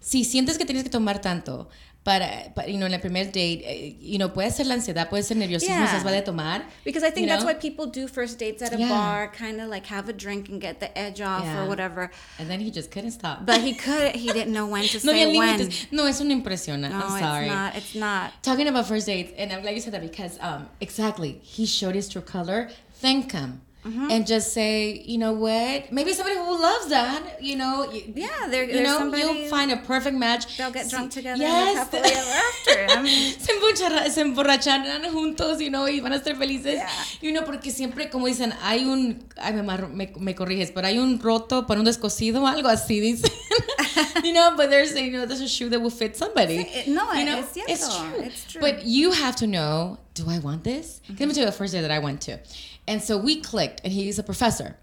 [0.00, 1.68] si sientes que tienes que tomar tanto
[2.02, 5.08] para, para you know, en el primer date, eh, you know, puede ser la ansiedad,
[5.10, 5.98] puede ser nerviosismo, Yeah.
[5.98, 6.64] se va de tomar.
[6.84, 7.52] Because I think that's know?
[7.52, 8.88] why people do first dates at a Yeah.
[8.88, 11.62] bar, kind of like have a drink and get the edge off Yeah.
[11.62, 12.10] or whatever.
[12.38, 13.44] And then he just couldn't stop.
[13.46, 14.16] But he could.
[14.16, 15.70] He didn't know when to no say when.
[15.90, 16.88] No, eso no impresiona.
[16.90, 17.46] No, I'm sorry.
[17.46, 17.76] it's not.
[17.76, 18.42] It's not.
[18.42, 21.94] Talking about first dates, and I'm glad you said that because um, exactly, he showed
[21.94, 22.70] his true color.
[23.00, 23.60] Thank him.
[23.82, 24.10] Mm-hmm.
[24.10, 25.90] And just say, you know what?
[25.90, 27.90] Maybe somebody who loves that, you know.
[27.90, 29.22] Yeah, there, You know, somebody.
[29.22, 30.58] you'll find a perfect match.
[30.58, 31.78] They'll get drunk together Yes.
[31.78, 31.96] after.
[31.96, 36.74] I mean, se, emborrachará- emborracharán juntos, you know, y van a estar felices.
[36.74, 36.88] Yeah.
[37.22, 40.98] You know, porque siempre, como dicen, hay un, ay, me, me, me corriges, pero hay
[40.98, 43.30] un roto para un descosido, algo así, dicen.
[44.24, 46.58] you know, but there's, you know, there's a shoe that will fit somebody.
[46.64, 48.20] Sí, no, you know, es cierto, it's true.
[48.22, 48.60] it's true.
[48.60, 51.00] But you have to know, do I want this?
[51.08, 52.38] Let me tell you the first day that I went to.
[52.86, 54.76] And so we clicked, and he's a professor.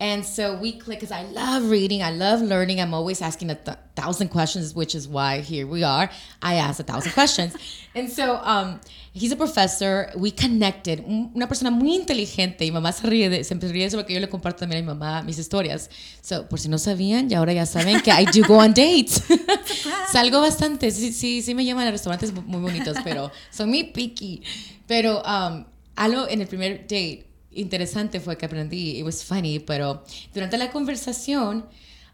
[0.00, 2.80] And so we click because I love reading, I love learning.
[2.80, 6.10] I'm always asking a th- thousand questions, which is why here we are.
[6.42, 7.54] I ask a thousand questions.
[7.94, 8.80] And so um,
[9.12, 10.10] he's a professor.
[10.16, 10.98] We connected.
[11.06, 12.64] Un- Una persona muy inteligente.
[12.66, 14.82] Y mamá se ríe, de, se ríe de eso porque yo le comparto también a
[14.82, 15.88] mi mamá mis historias.
[16.22, 19.22] So, por si no sabían, y ahora ya saben que I do go on dates.
[20.12, 20.90] Salgo bastante.
[20.90, 24.42] Sí, sí, sí me llaman a restaurantes muy bonitos, pero son muy picky.
[24.88, 30.02] Pero um, algo en el primer date interesante fue que aprendí, it was funny, pero
[30.32, 31.64] durante la conversación,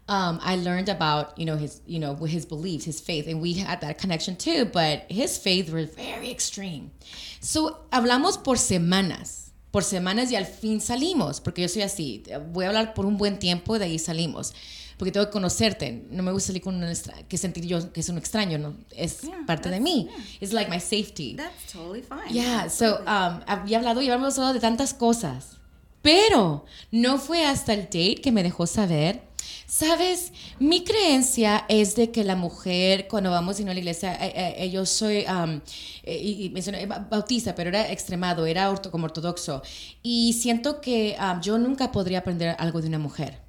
[0.07, 3.53] um, I learned about, you know, his, you know, his beliefs, his faith, and we
[3.53, 6.91] had that connection too, but his faith was very extreme.
[7.39, 12.65] So, hablamos por semanas, por semanas y al fin salimos, porque yo soy así, voy
[12.65, 14.53] a hablar por un buen tiempo y de ahí salimos.
[15.01, 16.03] Porque tengo que conocerte.
[16.11, 16.93] No me gusta salir con un
[17.27, 20.07] que sentir yo que es un extraño, no es Yeah, parte de that's- mí.
[20.07, 20.25] yeah.
[20.41, 21.33] It's like my safety.
[21.35, 22.31] that's totally fine.
[22.31, 25.57] Yeah, so um, había hablado y habíamos hablado de tantas cosas.
[26.03, 29.23] Pero no fue hasta el date que me dejó saber.
[29.65, 34.13] Sabes, mi creencia es de que la mujer, cuando vamos y no a la iglesia,
[34.23, 35.61] eh, eh, eh, yo soy um,
[36.03, 39.63] eh, y, mencioné, eh, ba- bautista, pero era extremado, era orto- como ortodoxo.
[40.03, 43.39] Y siento que um, yo nunca podría aprender algo de una mujer.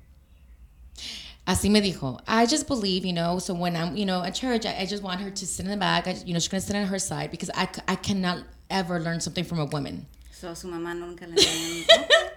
[1.47, 2.21] Así me dijo.
[2.27, 5.03] I just believe, you know, so when I'm, you know, at church, I, I just
[5.03, 6.07] want her to sit in the back.
[6.07, 9.01] I, you know, she's going to sit on her side because I, I cannot ever
[9.01, 10.07] learn something from a woman.
[10.31, 11.35] So su mamá nunca le.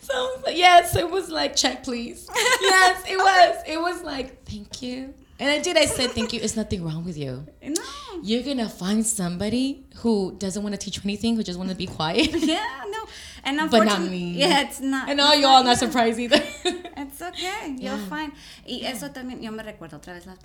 [0.00, 2.28] So yes, it was like, check, please.
[2.62, 3.56] yes, it was.
[3.66, 5.12] It was like, thank you.
[5.38, 5.76] And I did.
[5.76, 6.40] I said, thank you.
[6.42, 7.46] It's nothing wrong with you.
[7.62, 7.82] no.
[8.22, 11.70] You're going to find somebody who doesn't want to teach you anything, who just want
[11.70, 12.30] to be quiet.
[12.34, 13.04] Yeah, no.
[13.44, 14.38] And But not unfortunately, me.
[14.38, 15.08] yeah, it's not.
[15.08, 15.74] And all y'all, not yeah.
[15.86, 16.42] surprised either.
[16.96, 17.96] It's okay, Yeah.
[17.96, 18.32] you're fine.
[18.66, 20.38] Y eso también, yo me recuerdo otra vez las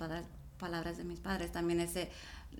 [0.58, 2.08] palabras, de mis padres, también ese,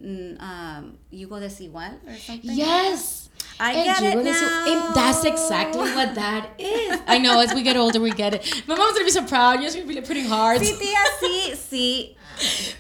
[0.03, 2.51] um, yugo desigual or something.
[2.55, 3.31] Yes.
[3.59, 4.67] I And get it now.
[4.67, 7.01] and that's exactly what that is.
[7.07, 8.63] I know, as we get older, we get it.
[8.67, 9.55] My mom's gonna be so proud.
[9.61, 10.63] You're just gonna be putting hearts.
[10.63, 12.13] Sí, tía, sí, sí.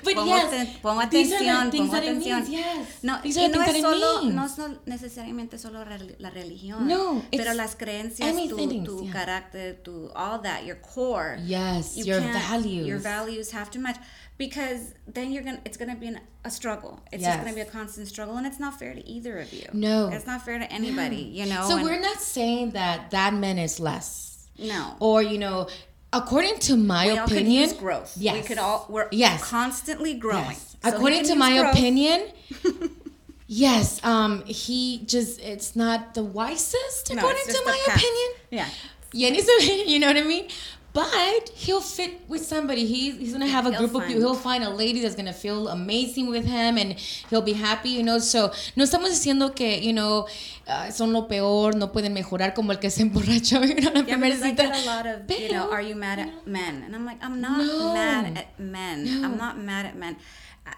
[0.04, 2.40] But Pongo yes, aten- pongo atención, pongo it atención.
[2.44, 2.88] means, yes.
[3.02, 4.52] No, y no es it solo, no es
[4.84, 5.82] necesariamente solo
[6.18, 6.86] la religión.
[6.86, 9.12] No, pero las creencias, tu, tu yeah.
[9.14, 11.38] carácter, tu all that, your core.
[11.42, 12.86] Yes, You your values.
[12.86, 13.96] Your values have to match
[14.38, 15.60] because then you're gonna.
[15.64, 17.00] It's gonna be an, a struggle.
[17.12, 17.34] It's Yes.
[17.36, 19.66] just gonna be a constant struggle, and it's not fair to either of you.
[19.72, 20.08] No.
[20.08, 21.16] it's not fair to anybody.
[21.38, 21.66] You know.
[21.68, 24.96] So and- we're not saying that that man is less, no.
[25.00, 25.68] or you know,
[26.12, 28.14] according to my we opinion, growth.
[28.18, 28.86] Yes, We could all.
[28.88, 29.42] We're Yes.
[29.42, 30.44] constantly growing.
[30.44, 30.76] Yes.
[30.82, 31.74] So According to my growth.
[31.74, 32.28] opinion,
[33.46, 38.28] yes, um, he just it's not the wisest according to my opinion.
[38.50, 38.68] Yeah.
[39.12, 40.48] Yeah, you know what I mean?
[40.96, 42.86] But he'll fit with somebody.
[42.86, 44.22] He, he's gonna have a He'll group of people.
[44.22, 46.94] He'll find a lady that's gonna feel amazing with him, and
[47.28, 48.18] he'll be happy, you know.
[48.18, 50.26] So no estamos diciendo que, you know,
[50.66, 54.16] uh, son lo peor, no pueden mejorar como el que se emborrachó, you know, Yeah,
[54.16, 56.82] because I get a lot of, you know, are you mad at men?
[56.84, 57.92] And I'm like, I'm not No.
[57.92, 59.04] mad at men.
[59.20, 59.28] No.
[59.28, 60.16] I'm not mad at men.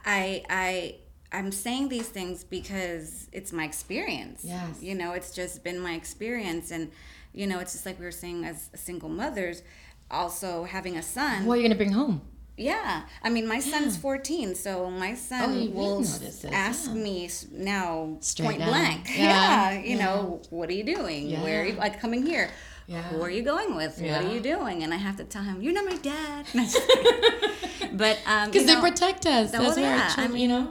[0.04, 0.96] I, I,
[1.30, 4.40] I'm saying these things because it's my experience.
[4.42, 4.82] Yes.
[4.82, 6.90] You know, it's just been my experience, and
[7.32, 9.62] you know, it's just like we were saying as single mothers,
[10.10, 11.44] also having a son.
[11.46, 12.20] What are you gonna bring home?
[12.56, 16.94] Yeah, I mean, my son's 14, so my son Oh, will this, ask yeah.
[16.94, 18.68] me now Straight point down.
[18.70, 19.06] blank.
[19.16, 21.40] Yeah, Yeah, you know, what are you doing?
[21.40, 22.50] Where are you like coming here?
[22.88, 23.02] Yeah.
[23.02, 24.00] Who are you going with?
[24.00, 24.82] What are you doing?
[24.82, 26.46] And I have to tell him, you're not my dad.
[27.92, 29.52] but um, Because they know, protect us.
[29.54, 30.70] Oh, That's why yeah, I children, you know.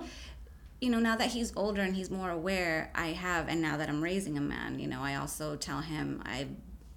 [0.82, 3.88] you know, now that he's older and he's more aware, I have, and now that
[3.88, 6.48] I'm raising a man, you know, I also tell him I,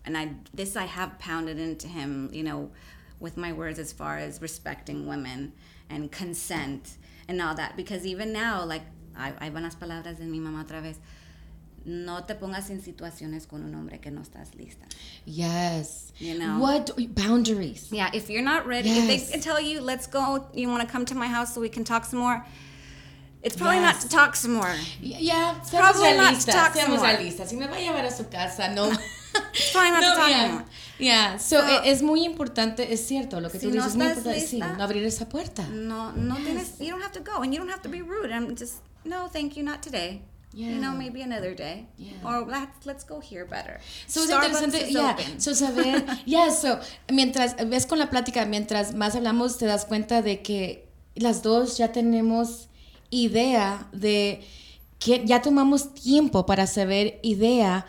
[0.04, 2.70] and I this I have pounded into him, you know,
[3.18, 5.52] with my words as far as respecting women
[5.88, 6.96] and consent
[7.28, 8.82] and all that, because even now, like,
[9.14, 10.96] van las palabras de mi mamá otra vez.
[11.82, 14.84] No te pongas en situaciones con un hombre que no estás lista.
[15.24, 16.12] Yes.
[16.18, 16.58] You know.
[16.58, 17.88] What boundaries?
[17.90, 19.30] Yeah, if you're not ready, if Yes.
[19.30, 21.82] they tell you, let's go, you want to come to my house so we can
[21.84, 22.44] talk some more,
[23.42, 24.74] it's probably not to talk some more.
[25.00, 26.52] Yeah, Probably not realistas.
[26.52, 27.46] talk Seamos more.
[27.46, 28.92] Si me va a llevar a su casa, no.
[29.72, 30.48] probably not to talk yeah.
[30.52, 30.64] more.
[30.98, 33.92] Yeah, so, So- e- es muy importante, es cierto, lo que Si tú no dices,
[33.92, 35.66] es muy importante, sí, lista- no abrir esa puerta.
[35.68, 38.30] No, no tienes, you don't have to go, and you don't have to be rude.
[38.32, 40.22] I'm just, no, thank you, not today.
[40.52, 40.98] You know, Yeah.
[40.98, 41.86] maybe another day.
[41.96, 42.12] Yeah.
[42.24, 43.78] Or let's, let's go here better.
[44.08, 45.40] So es interesante, yeah, open.
[45.40, 50.22] so saber, yeah, so mientras ves con la plática, mientras más hablamos, te das cuenta
[50.22, 52.68] de que las dos ya tenemos
[53.10, 54.42] idea de
[54.98, 57.86] que ya tomamos tiempo para saber idea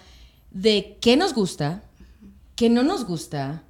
[0.53, 1.81] de qué nos gusta,
[2.55, 3.61] qué no nos gusta,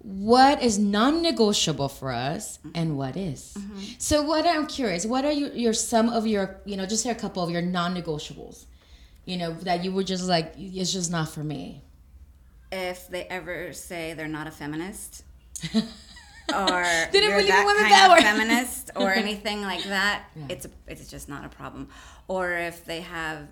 [0.00, 3.56] what is non-negotiable for us and what is.
[3.98, 7.10] So what I'm curious, what are your, your some of your, you know, just say
[7.10, 8.64] a couple of your non-negotiables,
[9.26, 11.82] you know, that you were just like, it's just not for me.
[12.70, 15.24] if they ever say they're not a feminist,
[16.54, 18.16] or Didn't believe that women kind power.
[18.18, 21.88] of feminist, or anything like that, it's a, it's just not a problem.
[22.28, 23.48] Or if they have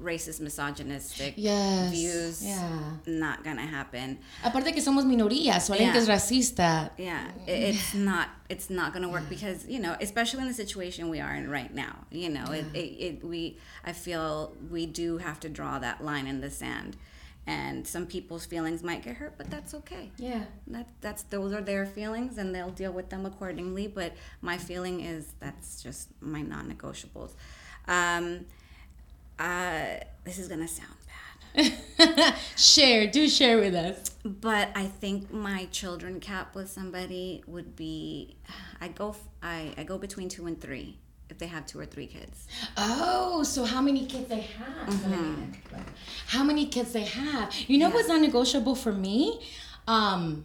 [0.00, 2.80] racist, misogynistic Yes, views, yeah.
[3.06, 4.18] not gonna happen.
[4.42, 6.14] Aparte que somos minorías, o alguien que es Yeah.
[6.14, 6.90] racista.
[6.98, 10.54] Yeah, it, it's not it's not going to work because you know, especially in the
[10.54, 12.04] situation we are in right now.
[12.10, 16.26] You know, it, it, it we I feel we do have to draw that line
[16.26, 16.96] in the sand,
[17.46, 20.10] and some people's feelings might get hurt, but that's okay.
[20.18, 20.44] Yeah.
[20.66, 23.86] That that's those are their feelings, and they'll deal with them accordingly.
[23.86, 27.32] But my feeling is that's just my non-negotiables.
[27.88, 28.46] Um,
[29.38, 29.84] uh,
[30.24, 30.90] this is gonna sound
[31.54, 32.34] bad.
[32.56, 34.10] share, do share with us.
[34.24, 38.36] But I think my children cap with somebody would be,
[38.80, 40.98] I go, I, I go between two and three
[41.30, 42.46] if they have two or three kids.
[42.76, 44.88] Oh, so how many kids they have?
[44.88, 45.80] Mm-hmm.
[46.28, 47.54] How many kids they have?
[47.66, 49.40] You know what's non-negotiable for me?
[49.86, 50.44] Um,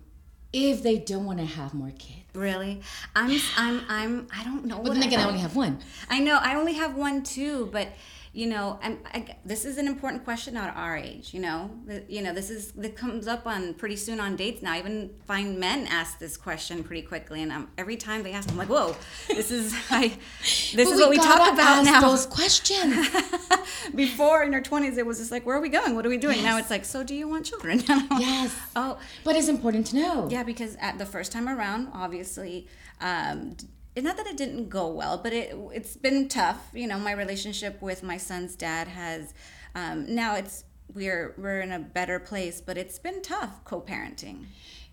[0.51, 2.15] if they don't want to have more kids.
[2.33, 2.81] Really,
[3.15, 4.77] I'm, I'm, I'm, I don't know.
[4.77, 5.79] But what then again, I I, only have one.
[6.09, 7.87] I know I only have one too, but
[8.31, 11.33] you know, I'm, I, this is an important question at our age.
[11.33, 14.61] You know, The- you know, this is that comes up on pretty soon on dates
[14.61, 14.73] now.
[14.73, 18.49] I even find men ask this question pretty quickly, and um, every time they ask,
[18.49, 18.95] I'm like, whoa,
[19.27, 20.09] this is I,
[20.41, 22.01] this is what we talk about ask now.
[22.01, 23.09] Those questions.
[23.95, 25.95] Before in our 20s, it was just like, where are we going?
[25.95, 26.43] What are we doing?
[26.43, 27.79] Now it's like, so do you want children?
[28.19, 28.55] yes.
[28.75, 30.27] Oh, But it's important to know.
[30.29, 32.67] yeah, because at the first time around, obviously,
[33.01, 33.55] um,
[33.95, 36.69] it's not that it didn't go well, but it it's been tough.
[36.73, 39.33] You know, my relationship with my son's dad has
[39.75, 44.45] um, now it's we're we're in a better place, but it's been tough co-parenting.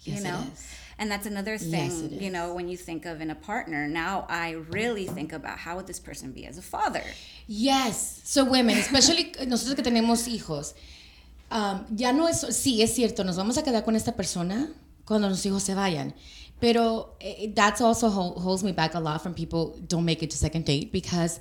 [0.02, 0.74] Yes, you know, is.
[0.98, 1.90] and that's another thing.
[1.90, 5.58] Yes, You know, when you think of in a partner, now I really think about
[5.58, 7.02] how would this person be as a father.
[7.48, 8.20] Yes.
[8.24, 10.74] So women, especially nosotros que tenemos hijos,
[11.50, 14.68] um, ya no es, sí, es cierto, nos vamos a quedar con esta persona
[15.04, 16.14] cuando los hijos se vayan.
[16.60, 20.30] Pero eh, that's also hol- holds me back a lot from people don't make it
[20.30, 21.38] to second date because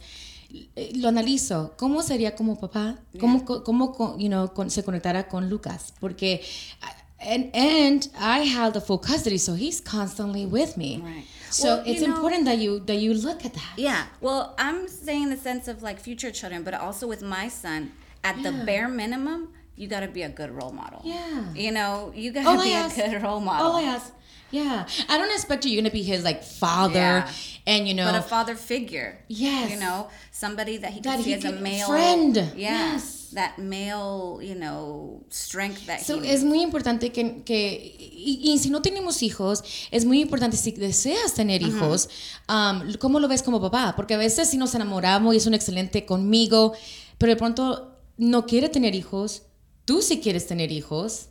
[0.76, 1.72] eh, lo analizo.
[1.78, 2.98] ¿Cómo sería como papá?
[3.20, 5.94] ¿Cómo, co- cómo you know, con- se conectara con Lucas?
[6.02, 6.42] Porque,
[6.84, 6.88] uh,
[7.22, 10.98] and, and I have the full custody, so he's constantly with me.
[11.02, 11.24] Right.
[11.50, 13.78] So Well, you it's know- important that you that you look at that.
[13.78, 14.08] Yeah.
[14.20, 17.92] Well, I'm saying in the sense of like future children, but also with my son,
[18.24, 21.02] at the bare minimum, you got to be a good role model.
[21.06, 21.54] Yeah.
[21.56, 23.72] You know, you got to be ask- a good role model.
[23.76, 24.12] Oh yes,
[24.52, 24.86] yeah.
[25.10, 25.72] I don't expect you.
[25.72, 27.32] You're gonna be his like father, Yeah.
[27.68, 28.06] and you know.
[28.06, 29.18] but a father figure.
[29.28, 29.72] Yes.
[29.72, 32.36] You know, somebody that he That he as a male friend.
[32.56, 32.94] Yeah.
[32.94, 33.30] Yes.
[33.34, 38.58] That male, you know, strength that So, he es muy importante que, que y, y
[38.60, 42.08] si no tenemos hijos, es muy importante si deseas tener hijos,
[42.48, 43.94] um, ¿cómo lo ves como papá?
[43.98, 46.74] Porque a veces sí nos enamoramos y es un excelente conmigo,
[47.18, 49.42] pero de pronto no quiere tener hijos,
[49.84, 51.28] tú sí quieres tener hijos.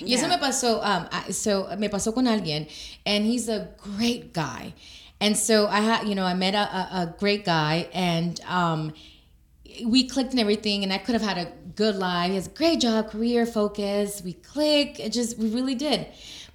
[0.00, 0.36] Y eso Yeah.
[0.36, 2.68] me pasó, um, I- so me pasó con alguien,
[3.06, 4.74] and he's a great guy.
[5.20, 8.92] And so I had, you know, I met a, a, a great guy, and um,
[9.84, 12.28] we clicked and everything, and I could have had a good life.
[12.30, 14.22] He has a great job, career focus.
[14.24, 14.98] We click.
[15.00, 16.06] It just, we really did.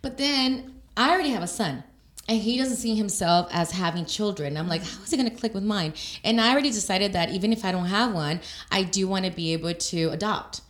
[0.02, 1.84] But then I already have a son.
[2.30, 4.56] And he doesn't see himself as having children.
[4.56, 5.93] I'm like, how is he gonna click with mine?
[6.24, 8.39] And I already decided that even if I don't have one,
[8.72, 10.62] I do want to be able to adopt.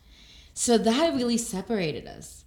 [0.56, 2.43] So that really separated us.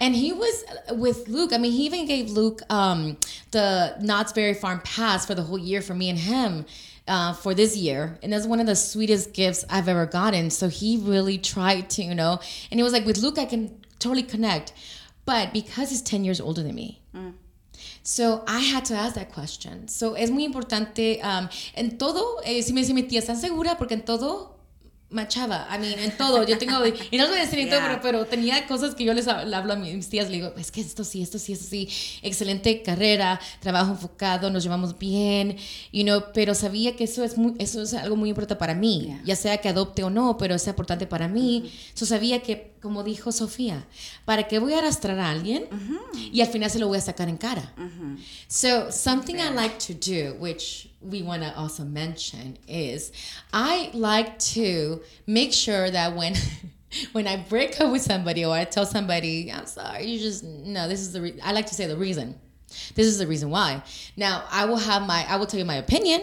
[0.00, 1.52] And he was with Luke.
[1.52, 3.18] I mean, he even gave Luke um,
[3.50, 6.64] the Knott's Berry Farm pass for the whole year for me and him
[7.06, 8.18] uh, for this year.
[8.22, 10.50] And that's one of the sweetest gifts I've ever gotten.
[10.50, 13.78] So he really tried to, you know, and he was like, with Luke, I can
[13.98, 14.72] totally connect.
[15.26, 17.02] But because he's 10 years older than me,
[18.02, 19.88] So I had to ask that question.
[19.88, 22.40] So es muy importante um, en todo.
[22.44, 23.76] Eh, si me dice mi tía, ¿estás segura?
[23.76, 24.59] Porque en todo
[25.10, 25.66] machaba.
[25.74, 26.46] I mean, en todo.
[26.46, 26.74] Yo tengo.
[27.10, 29.26] Y no lo voy a decir en todo, pero, pero tenía cosas que yo les
[29.26, 30.28] hab- le hablo a mis tías.
[30.30, 31.88] Le digo, es que esto sí, esto sí, esto sí.
[32.22, 35.56] Excelente carrera, trabajo enfocado, nos llevamos bien.
[35.92, 39.02] You know, pero sabía que eso es, muy, eso es algo muy importante para mí.
[39.06, 39.22] Yeah.
[39.24, 41.72] Ya sea que adopte o no, pero es importante para mí.
[41.94, 43.84] So sabía que, como dijo Sofía,
[44.24, 45.68] ¿para qué voy a arrastrar a alguien?
[46.32, 47.72] Y al final se lo voy a sacar en cara.
[48.48, 53.12] So something I like to do, which we want to also mention, is
[53.52, 56.34] I like to make sure that when
[57.12, 60.88] when I break up with somebody or I tell somebody, I'm sorry, you just no,
[60.88, 62.34] this is the re-, I like to say the reason.
[62.94, 63.82] This is the reason why.
[64.16, 66.22] Now I will have my I will tell you my opinion.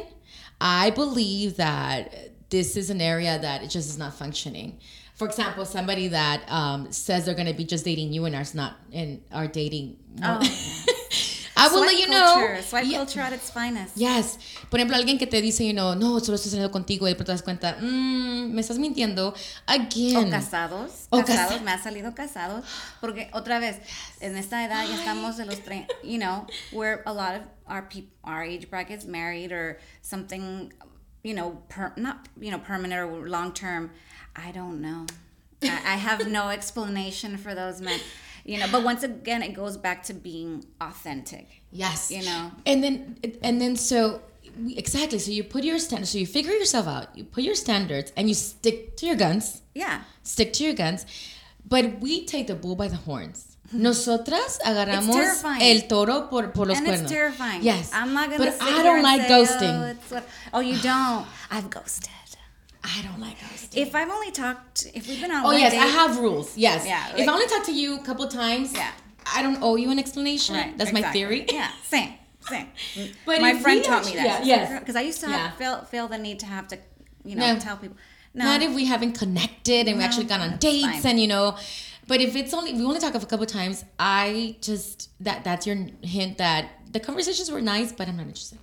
[0.60, 4.80] I believe that this is an area that it just is not functioning.
[5.18, 8.46] For example, somebody that um, says they're going to be just dating you and are
[8.54, 9.98] not and are dating.
[10.24, 10.40] Oh.
[11.60, 12.62] I will Swipe let you culture, know.
[12.62, 12.98] Swipe Yeah.
[13.00, 13.98] culture at its finest.
[13.98, 14.38] Yes.
[14.70, 17.26] Por ejemplo, alguien que te dice, you know, no, solo estoy saliendo contigo y después
[17.26, 19.34] te das cuenta, mm, me estás mintiendo.
[19.66, 20.28] Again.
[20.28, 22.64] O casados, O casados, casa- me ha salido casados,
[23.02, 23.78] porque otra vez,
[24.22, 27.90] en esta edad ya estamos de los 30, you know, where a lot of our
[27.90, 30.72] people, our age brackets married or something,
[31.24, 33.90] you know, per, not, you know, permanent or long term.
[34.38, 35.06] I don't know.
[35.64, 38.00] I, I have no explanation for those men,
[38.46, 41.62] you know, but once again, it goes back to being authentic.
[41.72, 42.12] Yes.
[42.12, 42.52] You know.
[42.66, 44.22] And then and then so
[44.76, 45.20] exactly.
[45.20, 46.12] So you put your standards.
[46.12, 47.18] So you figure yourself out.
[47.18, 49.62] You put your standards and you stick to your guns.
[49.74, 50.02] Yeah.
[50.24, 51.06] Stick to your guns.
[51.68, 53.58] But we take the bull by the horns.
[53.68, 53.82] Mm-hmm.
[53.82, 57.02] Nosotras agarramos el toro por, por los and cuernos.
[57.02, 57.62] it's terrifying.
[57.62, 57.92] Yes.
[57.94, 58.46] I'm not gonna.
[58.46, 59.74] But I don't like say, ghosting.
[59.74, 61.26] Oh, what, oh, you don't.
[61.52, 62.10] I've ghosted.
[62.96, 63.38] I don't like.
[63.76, 66.58] If I've only talked, if we've been on Oh yes, date, I have rules.
[66.58, 66.86] Yes.
[66.86, 68.92] Yeah, if like- I only talk to you a couple times, Yeah.
[69.36, 70.56] I don't owe you an explanation.
[70.56, 71.46] Right, That's my theory.
[71.52, 72.14] Yeah, same,
[72.50, 72.68] same.
[73.26, 74.26] But my friend taught me that.
[74.26, 74.80] yeah, yes.
[74.80, 75.52] because I used to have, Yeah.
[75.52, 76.78] feel feel the need to have to,
[77.26, 77.60] you know, No.
[77.60, 77.98] tell people.
[78.34, 81.06] No, Not if we haven't connected and we actually gone on dates fine.
[81.12, 81.58] and you know.
[82.08, 85.78] But if it's only we only talk a couple times, I just that that's your
[86.04, 88.60] hint that the conversations were nice, but I'm not interested.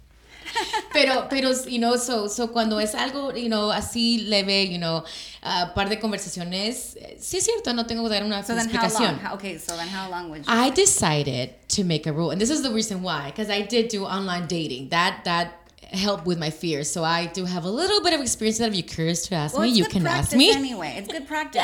[0.92, 5.04] Pero pero you know so so cuando es algo you know así leve you know
[5.42, 8.64] a par de conversaciones sí es cierto no tengo que dar una so then how
[8.64, 9.32] explicación long?
[9.34, 10.52] Okay, so then how long would you?
[10.52, 13.88] I decided to make a rule, and this is the reason why, because I did
[13.88, 14.90] do online dating.
[14.90, 16.90] That that helped with my fears.
[16.90, 18.58] So I do have a little bit of experience.
[18.58, 20.52] That if you're curious to ask well, me, you can ask me.
[20.52, 20.94] anyway.
[20.98, 21.62] It's good practice.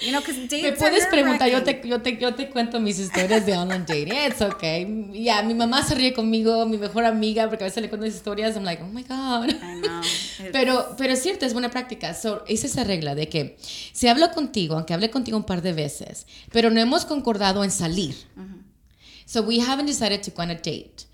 [0.00, 0.22] You know,
[0.62, 4.14] Me puedes preguntar, yo te, yo, te, yo te cuento mis historias de online dating.
[4.14, 5.10] It's okay.
[5.12, 8.14] Yeah, mi mamá se ríe conmigo, mi mejor amiga, porque a veces le cuento mis
[8.14, 8.56] historias.
[8.56, 9.50] I'm like, oh my God.
[9.50, 10.00] I know.
[10.52, 12.14] Pero, pero es cierto, es buena práctica.
[12.14, 13.58] So, hice esa regla de que
[13.92, 17.70] si hablo contigo, aunque hable contigo un par de veces, pero no hemos concordado en
[17.70, 18.14] salir.
[19.26, 21.04] So we haven't decided to go on a date.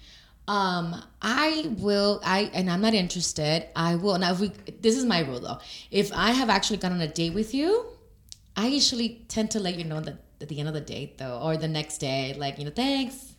[0.49, 3.64] Um, I will, I and I'm not interested.
[3.74, 4.32] I will now.
[4.32, 5.59] If we, this is my rule though.
[5.91, 7.84] If I have actually gone on a date with you,
[8.57, 11.39] I usually tend to let you know that at the end of the date though,
[11.43, 13.35] or the next day, like you know, thanks.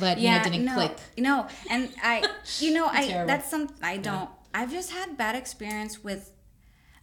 [0.00, 0.96] but you know, it didn't no, click.
[1.16, 2.24] No, and I,
[2.58, 3.26] you know, I Terrible.
[3.26, 4.28] that's some I don't.
[4.52, 6.32] I've just had bad experience with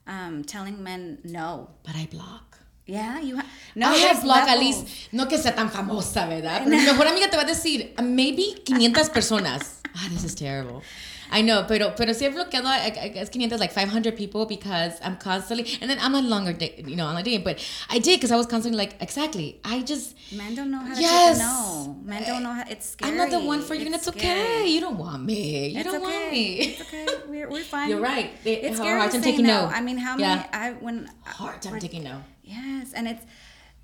[0.07, 1.69] um, telling men no.
[1.83, 2.59] But I block.
[2.85, 3.47] Yeah, you have.
[3.73, 6.63] No, I have at least, no que sea tan famosa, ¿verdad?
[6.63, 9.81] Pero mi mejor amiga te va a decir, maybe 500 personas.
[9.97, 10.83] Ah, this is terrible.
[11.31, 14.99] I know, pero, pero sí he bloqueado, I, I guess 500, like 500 people because
[15.03, 17.59] I'm constantly, and then I'm no longer, day, you know, I'm not dating, but
[17.89, 19.59] I did because I was constantly like, exactly.
[19.63, 21.37] I just, Men don't know how to Yes.
[21.37, 21.97] say no.
[22.03, 22.63] Men don't know how.
[22.69, 23.11] It's scary.
[23.11, 24.39] I'm not the one for you, and it's scary.
[24.41, 24.67] okay.
[24.67, 25.69] You don't want me.
[25.69, 26.19] You It's don't okay.
[26.19, 26.55] want me.
[26.59, 27.05] It's okay.
[27.27, 27.89] We're, we're fine.
[27.89, 28.31] You're right.
[28.43, 29.65] They- It's hard time taking no.
[29.67, 29.67] no.
[29.67, 30.47] I mean, how many, Yeah.
[30.53, 32.23] I when Hard time taking no.
[32.43, 33.25] Yes, and it's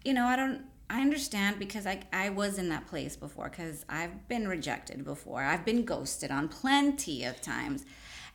[0.06, 0.62] you know I don't
[0.92, 5.42] I understand because I I was in that place before because I've been rejected before.
[5.42, 7.86] I've been ghosted on plenty of times,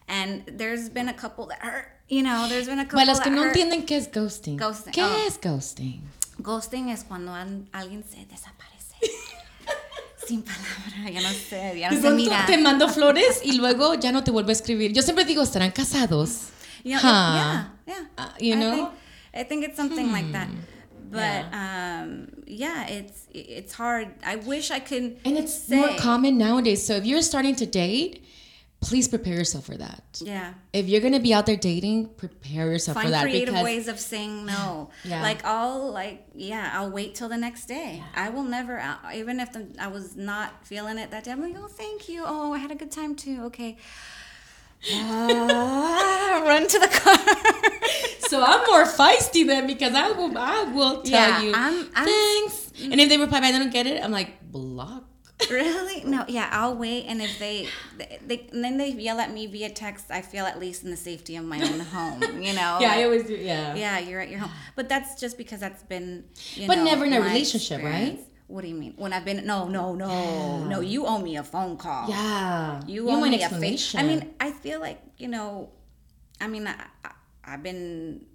[0.08, 1.88] and there's been a couple that hurt.
[2.08, 3.54] You know, there's been a couple Para los que that no hurt.
[3.56, 4.56] entienden qué es ghosting.
[4.58, 5.26] Ghosting, ¿Qué oh.
[5.26, 6.00] es ghosting?
[6.40, 8.96] Ghosting es cuando an- alguien se desaparece.
[10.26, 12.46] Sin palabra, ya no sé, ya no pronto mira.
[12.46, 14.92] te mando flores y luego ya no te vuelve a escribir.
[14.92, 16.48] Yo siempre digo, ¿estarán casados?
[16.84, 17.34] You know, Huh.
[17.36, 18.06] yeah, yeah.
[18.18, 18.74] Uh, you I know?
[18.74, 18.88] think,
[19.34, 20.48] I think it's something like that.
[21.10, 24.08] But um, yeah, it's it's hard.
[24.24, 25.18] I wish I could.
[25.24, 26.86] And it's say, more common nowadays.
[26.86, 28.24] So if you're starting to date,
[28.80, 30.20] please prepare yourself for that.
[30.22, 33.20] Yeah, If you're gonna be out there dating, prepare yourself for that.
[33.20, 34.90] find creative because ways of saying no.
[35.04, 35.22] Yeah.
[35.22, 38.02] Like I'll like yeah, I'll wait till the next day.
[38.14, 41.32] I will never uh, even if the, I was not feeling it that day.
[41.32, 42.24] I'm like, oh, thank you.
[42.26, 43.42] Oh, I had a good time too.
[43.44, 43.76] Okay.
[44.92, 47.18] Ah, run to the car.
[48.28, 52.04] so I'm more feisty then because I will I will tell Yeah, you I'm- I'm-
[52.06, 52.62] thanks.
[52.82, 54.02] And if they reply back, I don't get it.
[54.04, 55.04] I'm like block.
[55.50, 56.02] really?
[56.04, 56.24] No.
[56.28, 57.68] Yeah, I'll wait, and if they,
[57.98, 60.90] they, they, and then they yell at me via text, I feel at least in
[60.90, 62.22] the safety of my own home.
[62.42, 62.78] You know.
[62.80, 63.34] Yeah, I always do.
[63.34, 63.74] Yeah.
[63.74, 66.24] yeah, you're at your home, but that's just because that's been.
[66.54, 68.18] You But know, never in a relationship, right?
[68.48, 68.94] What do you mean?
[68.96, 70.80] When I've been no, no, no, no.
[70.80, 72.08] You owe me a phone call.
[72.08, 72.80] Yeah.
[72.86, 73.94] You, You owe me a face.
[73.94, 75.70] I mean, I feel like you know.
[76.40, 76.74] I mean, I,
[77.04, 77.10] I,
[77.44, 78.26] I've been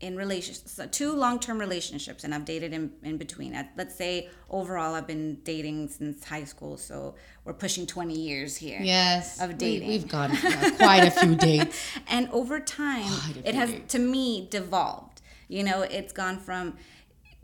[0.00, 3.54] in relationships, two long-term relationships, and I've dated in, in between.
[3.54, 8.56] I, let's say overall, I've been dating since high school, so we're pushing 20 years
[8.56, 8.80] here.
[8.82, 9.40] yes.
[9.40, 9.88] of dating.
[9.88, 10.36] We, have gone
[10.76, 11.78] quite a few dates.
[12.08, 13.10] and over time
[13.44, 13.92] it has dates.
[13.92, 16.76] to me devolved you know it's gone from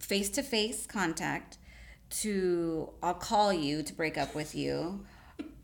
[0.00, 1.58] face-to-face contact
[2.10, 5.00] to i'll call you to break up with you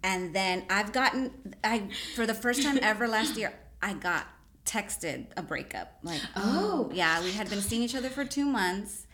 [0.03, 1.31] and then i've gotten
[1.65, 1.83] i
[2.15, 4.27] for the first time ever last year i got
[4.65, 9.07] texted a breakup like oh yeah we had been seeing each other for two months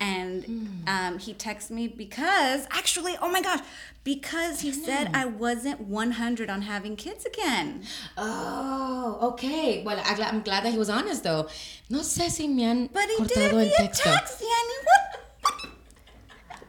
[0.00, 3.60] and um, he texted me because actually oh my gosh
[4.02, 7.82] because he said i wasn't 100 on having kids again
[8.16, 9.82] Oh, okay.
[9.84, 11.48] Well, I'm glad that he was honest though.
[11.90, 14.10] No sé si me han But he cortado el texto.
[14.10, 14.76] text, Yanni.
[14.84, 15.13] What,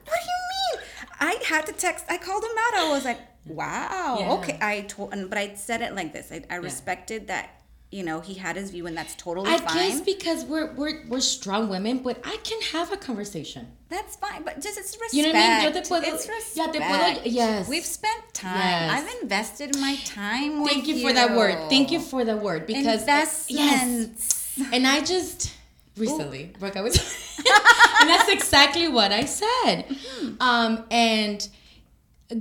[0.05, 0.19] what?
[0.23, 0.87] Do you mean?
[1.19, 2.05] I had to text.
[2.09, 2.73] I called him out.
[2.85, 4.31] I was like, "Wow, Yeah.
[4.33, 6.31] okay." I told, but I said it like this.
[6.31, 7.49] I, I respected that.
[7.91, 9.75] You know, he had his view, and that's totally I fine.
[9.91, 13.67] guess because we're we're we're strong women, but I can have a conversation.
[13.87, 14.43] that's fine.
[14.43, 15.13] But just it's respect.
[15.13, 15.73] You know what I mean?
[15.73, 16.73] Yo te puedo- it's respect.
[16.73, 17.69] te puedo- yes.
[17.69, 18.57] We've spent time.
[18.57, 18.91] Yes.
[18.91, 21.69] I've invested my time with Thank you for that word.
[21.69, 25.53] Thank you for that word because that's yes, and I just
[25.97, 26.95] recently broke up with,
[28.01, 29.85] and that's exactly what I said.
[30.39, 31.47] Um, and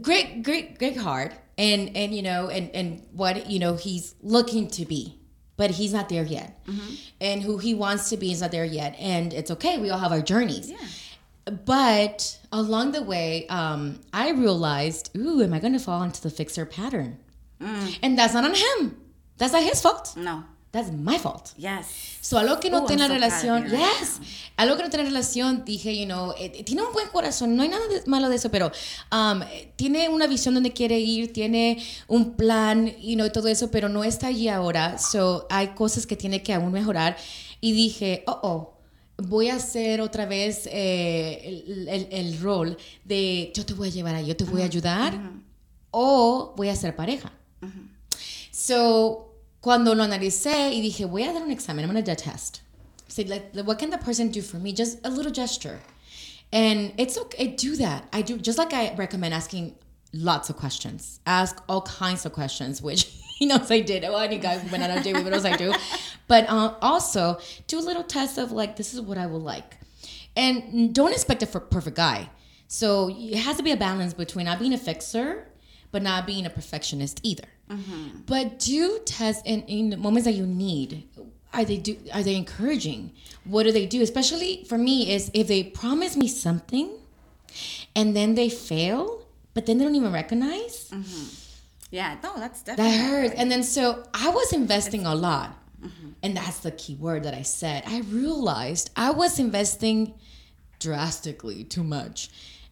[0.03, 4.69] great, great, great heart, and and you know, and and what you know he's looking
[4.69, 5.19] to be,
[5.57, 6.59] but he's not there yet,
[7.21, 9.79] and who he wants to be is not there yet, and it's okay.
[9.79, 10.71] We all have our journeys.
[10.71, 10.79] Yeah.
[11.67, 16.31] But along the way, um, I realized, ooh, am I going to fall into the
[16.31, 17.19] fixer pattern?
[18.03, 18.97] And that's not on him.
[19.37, 20.17] That's not his fault.
[20.17, 20.45] No.
[20.75, 21.53] That's my fault.
[21.57, 21.87] Yes.
[22.21, 24.19] So, algo que no Oh, tiene I'm relación, yes,
[24.57, 27.69] algo que no tiene relación, dije, you know, eh, tiene un buen corazón, no hay
[27.69, 28.73] nada de- malo de eso, pero
[29.13, 33.71] um, eh, tiene una visión donde quiere ir, tiene un plan, you know, todo eso,
[33.71, 34.99] pero no está allí ahora.
[34.99, 37.17] So, hay cosas que tiene que aún mejorar.
[37.61, 38.75] Y dije, oh, oh,
[39.19, 43.93] voy a hacer otra vez eh, el, el- el rol de yo te voy a
[43.93, 45.13] llevar ahí, yo te voy a ayudar,
[45.93, 47.31] o voy a ser pareja.
[48.51, 49.34] So,
[49.65, 52.61] cuando lo analicé y dije, voy a dar un examen, I'm going to test.
[53.09, 54.75] Say, like, what can the person do for me?
[54.75, 55.81] Just a little gesture.
[56.53, 58.07] And it's okay, do that.
[58.13, 59.75] I do, just like I recommend asking
[60.13, 61.19] lots of questions.
[61.25, 63.05] Ask all kinds of questions, which
[63.39, 64.03] he knows I did.
[64.03, 65.73] Well, any guy went on a date with knows I do.
[66.29, 69.79] But uh, also, do a little test of like, this is what I would like.
[70.37, 72.29] And don't expect a perfect guy.
[72.69, 75.49] So it has to be a balance between not being a fixer,
[75.91, 77.49] but not being a perfectionist either.
[77.71, 78.21] Mm-hmm.
[78.27, 81.09] But do test in, in the moments that you need.
[81.53, 81.97] Are they do?
[82.13, 83.13] Are they encouraging?
[83.45, 84.03] What do they do?
[84.03, 86.91] Especially for me, is if they promise me something,
[87.95, 89.21] and then they fail.
[89.55, 90.91] but then they don't even recognize.
[90.91, 91.27] Mm-hmm.
[91.91, 93.35] Yeah, no, that's definitely That hurts.
[93.37, 95.57] And then so I was investing a lot.
[95.81, 96.09] Mm-hmm.
[96.23, 97.85] And that's the key word that I said.
[97.87, 100.15] I realized I was investing
[100.81, 102.31] drastically too much.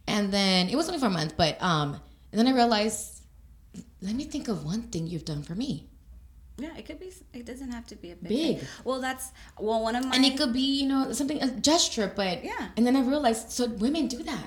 [0.08, 2.00] And then it was only for a month, but um
[2.32, 3.11] and then I realized
[4.00, 5.88] let me think of one thing you've done for me.
[6.58, 7.10] Yeah, it could be.
[7.32, 8.28] It doesn't have to be a big.
[8.28, 8.58] Big.
[8.58, 8.68] thing.
[8.84, 10.14] Well, that's well one of my.
[10.14, 12.68] And it could be, you know, something a gesture, but Yeah.
[12.76, 14.46] And then I realized so women do that.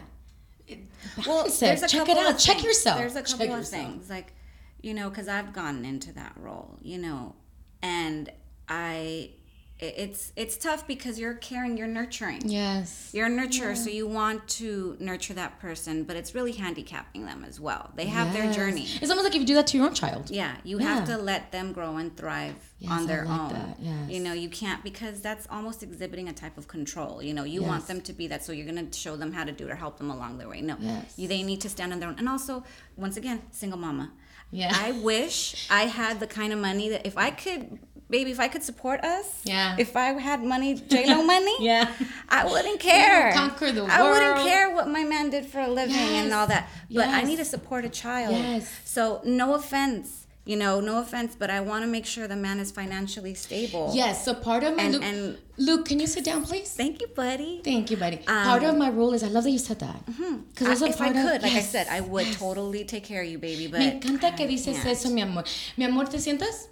[0.69, 2.34] well, Balance there's a check it out.
[2.36, 2.65] of Check things.
[2.65, 2.97] yourself.
[2.99, 3.84] There's a Check couple of yourself.
[3.88, 4.34] things like,
[4.82, 7.36] you know, because I've gotten into that role, you know,
[7.82, 8.32] and
[8.69, 9.39] I, it-
[9.78, 12.41] it's it's tough because you're caring, you're nurturing.
[12.45, 13.09] Yes.
[13.13, 17.43] You're a nurturer, so you want to nurture that person, but it's really handicapping them
[17.45, 17.91] as well.
[17.95, 18.88] They have their journey.
[19.01, 20.32] It's almost like if you do that to your own child.
[20.32, 23.76] Yeah, you have to let them grow and thrive Yes, on their like own.
[23.80, 24.09] yes.
[24.09, 27.21] You know, you can't because that's almost exhibiting a type of control.
[27.21, 29.43] You know, you want them to be that, so you're going to show them how
[29.43, 30.61] to do it or help them along their way.
[30.61, 31.13] No, Yes.
[31.17, 32.15] you, they need to stand on their own.
[32.17, 32.63] And also,
[32.95, 34.11] once again, single mama.
[34.51, 34.71] Yeah.
[34.73, 37.80] I wish I had the kind of money that if I could,
[38.10, 39.76] baby, if I could support us, Yeah.
[39.80, 41.89] if I had money, J Lo money, Yeah.
[42.30, 43.32] I wouldn't care.
[43.34, 43.91] conquer the world.
[43.91, 46.70] I wouldn't care what my man did for a living and all that.
[46.91, 48.36] But I need to support a child.
[48.36, 48.70] Yes.
[48.84, 52.60] So no offense, you know, no offense, but I want to make sure the man
[52.60, 53.91] is financially stable.
[53.95, 54.24] Yes.
[54.24, 56.70] So part of my And- Luke, and- Luke, can you sit down, please?
[56.70, 57.62] Thank you, buddy.
[57.64, 58.18] Thank you, buddy.
[58.28, 60.06] Um, part of my rule is I love that you said that.
[60.06, 60.36] Mm-hmm.
[60.49, 62.38] Because I- also if I part of- could, like I said, I would yes.
[62.38, 63.66] totally take care of you, baby.
[63.68, 65.43] But Me encanta que dices eso, mi amor.
[65.78, 66.68] Mi amor, ¿te sientas?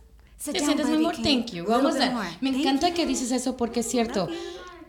[0.51, 1.15] ¿Te down, sientas, mi amor?
[1.21, 2.11] Thank you- a Vamos a.
[2.11, 2.29] more.
[2.41, 2.95] Me Thank encanta you.
[2.95, 4.27] que dices eso porque es cierto.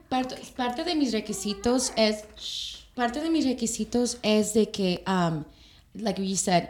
[0.08, 2.24] Parte, parte de mis requisitos es.
[2.94, 5.44] Parte de mis requisitos es de que, um,
[5.94, 6.68] like you said,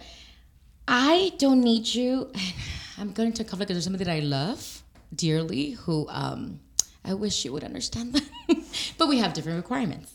[0.89, 2.29] I don't need you.
[2.99, 4.83] I'm going to conflict because there's somebody that I love
[5.15, 6.61] dearly who um,
[7.05, 8.23] I wish you would understand that.
[8.99, 10.13] but we have different requirements.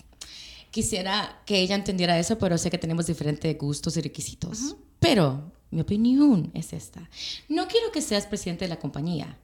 [0.71, 4.75] Quisiera que ella entendiera eso, pero sé que tenemos diferentes gustos y requisitos.
[4.99, 7.07] Pero mi opinión es esta.
[7.47, 9.37] No quiero que seas presidente de la compañía.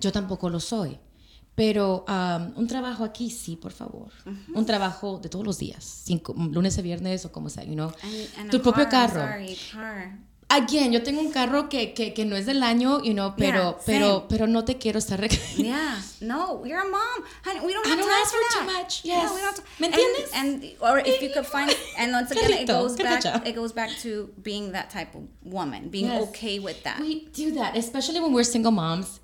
[0.00, 0.98] Yo tampoco lo soy.
[1.54, 4.10] Pero um, un trabajo aquí sí, por favor.
[4.54, 7.92] Un trabajo de todos los días, cinco, lunes a viernes o como sea, you know.
[8.02, 9.20] And- and tu propio car, carro.
[9.20, 10.18] Sorry, car.
[10.52, 13.76] Again, yo tengo un carro que, que, que no es del año, you know, pero,
[13.76, 17.60] Yeah, pero, pero no te quiero estar rec- Yeah, no, you're a mom, honey.
[17.64, 19.30] We don't I have don't time ask for for too much, Yeah, yes.
[19.32, 20.30] we don't have to, ¿Me and- entiendes?
[20.34, 23.24] And, or if you could find, and once again, it goes back.
[23.46, 26.22] It goes back to being that type of woman, being Yes.
[26.30, 26.98] okay with that.
[27.00, 29.20] We do that, especially when we're single moms.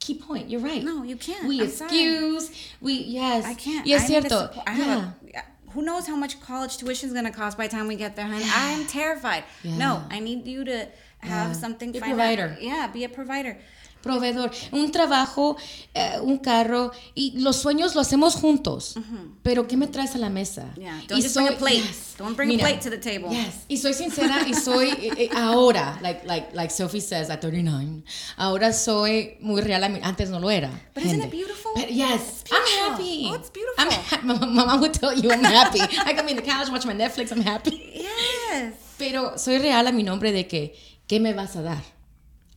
[0.00, 0.82] Key point, you're right.
[0.82, 1.46] no, you can't.
[1.46, 1.90] We I'm sorry.
[1.90, 2.50] excuse,
[2.80, 3.44] we, yes.
[3.44, 3.86] I can't.
[3.86, 4.50] Y es I cierto.
[4.66, 5.10] I yeah.
[5.34, 5.42] a,
[5.74, 8.16] who knows how much college tuition is going to cost by the time we get
[8.16, 8.44] there, honey?
[8.48, 9.44] I'm terrified.
[9.64, 11.52] No, I need you to have Yeah.
[11.52, 11.92] something.
[11.92, 12.56] Be a provider.
[12.60, 13.58] Yeah, be a provider.
[14.04, 15.56] Proveedor, un trabajo,
[15.94, 18.94] eh, un carro y los sueños lo hacemos juntos.
[19.42, 20.72] Pero ¿qué me traes a la mesa?
[20.76, 21.76] Yeah, Y don't just bring a soy- plate.
[21.82, 22.14] yes.
[22.16, 23.28] Don't bring Mira, a plate to the table.
[23.30, 23.64] Yes.
[23.66, 28.04] Y soy sincera y soy eh, eh, ahora, like like like Sophie says at 39.
[28.36, 30.70] Ahora soy muy real, a mi- antes no lo era.
[30.94, 31.36] But isn't it gente.
[31.36, 31.72] beautiful?
[31.74, 32.90] But yes, It's I'm beautiful.
[32.92, 33.26] happy.
[33.30, 33.84] Oh, it's beautiful.
[33.84, 35.80] I'm ha- my mama would tell you I'm happy.
[35.80, 37.80] I be in the couch, watch my Netflix, I'm happy.
[37.94, 38.74] Yes.
[38.96, 40.74] Pero soy real a mi nombre de que,
[41.08, 41.82] ¿qué me vas a dar?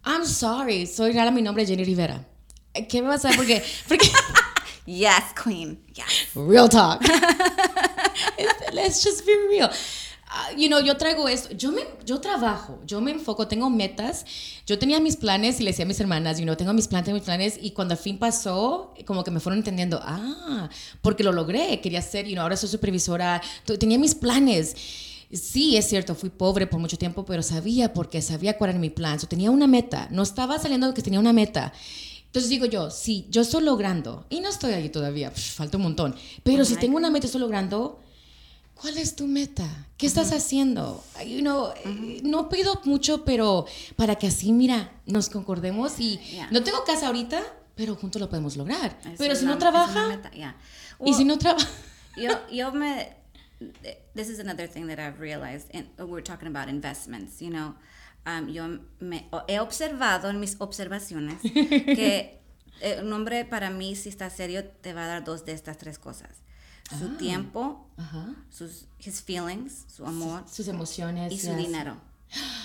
[0.08, 2.26] I'm sorry, soy real a mi nombre Jenny Rivera.
[2.88, 3.38] ¿Qué me vas a dar?
[3.38, 4.10] Porque, porque
[4.86, 5.84] Yes, queen.
[5.93, 6.30] Yes.
[6.34, 7.01] real talk.
[8.74, 9.70] Let's just be real.
[10.30, 14.26] Ah, you know, yo traigo esto, yo, me, yo trabajo, yo me enfoco, tengo metas,
[14.66, 17.05] yo tenía mis planes y le decía a mis hermanas, you know, tengo mis planes,
[17.05, 20.70] tengo mis planes y cuando al fin pasó, como que me fueron entendiendo, ah,
[21.01, 23.41] porque lo logré, quería ser, you know, ahora soy supervisora,
[23.80, 24.76] tenía mis planes.
[25.32, 28.89] Sí, es cierto, fui pobre por mucho tiempo, pero sabía porque sabía cuál era mi
[28.89, 29.19] plan.
[29.19, 31.73] So, tenía una meta, no estaba saliendo que tenía una meta.
[32.28, 36.15] Entonces digo yo, si yo estoy logrando, y no estoy allí todavía, falta un montón,
[36.43, 37.99] pero si tengo una meta, estoy logrando,
[38.75, 39.88] ¿cuál es tu meta?
[39.97, 41.03] ¿Qué estás haciendo?
[41.25, 43.65] You know, eh, no pido mucho, pero
[43.95, 46.49] para que así, mira, nos concordemos y Yeah.
[46.51, 47.41] no tengo casa ahorita,
[47.75, 48.99] pero juntos lo podemos lograr.
[49.05, 50.55] Es pero si no trabaja, yeah.
[51.05, 51.67] y si Well, no trabaja,
[52.17, 53.15] yo, yo me,
[54.14, 55.68] this is another thing that I've realized.
[55.74, 57.76] And we're talking about investments, you know.
[58.26, 62.39] Um, yo me, he observado en mis observaciones que
[63.01, 65.97] un hombre para mí, si está serio, te va a dar dos de estas tres
[65.97, 66.30] cosas.
[66.99, 67.18] Su Ah.
[67.18, 68.36] tiempo, Ajá.
[68.49, 71.32] sus his feelings, su amor sus emociones.
[71.34, 71.58] y su yes.
[71.58, 71.97] dinero.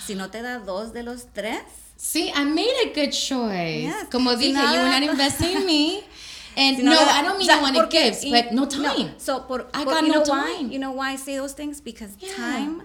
[0.05, 1.62] Si no te da dos de los tres,
[1.97, 3.82] See, I made a good choice.
[3.82, 4.09] Yes.
[4.11, 6.03] Como dije, you were not investing in me.
[6.57, 8.66] And no, no le I don't mean o sea, I want porque- gifts, but no
[8.66, 9.14] time.
[9.18, 10.55] So por, I por- got you no know why?
[10.59, 10.70] time.
[10.70, 11.80] You know why I say those things?
[11.80, 12.34] Because Yeah.
[12.34, 12.82] time,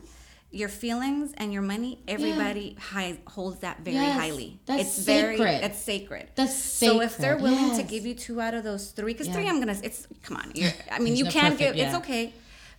[0.52, 4.60] your feelings and your money, everybody high, holds that very Yes, highly.
[4.66, 5.64] that's it's very sacred.
[5.66, 6.28] it's sacred.
[6.36, 9.28] That's So if they're sacred, willing to give you two out of those three, because
[9.28, 9.34] Yeah.
[9.34, 10.52] three I'm gonna it's come on.
[10.56, 12.34] You're, I mean There's you no can perfect, give it's okay.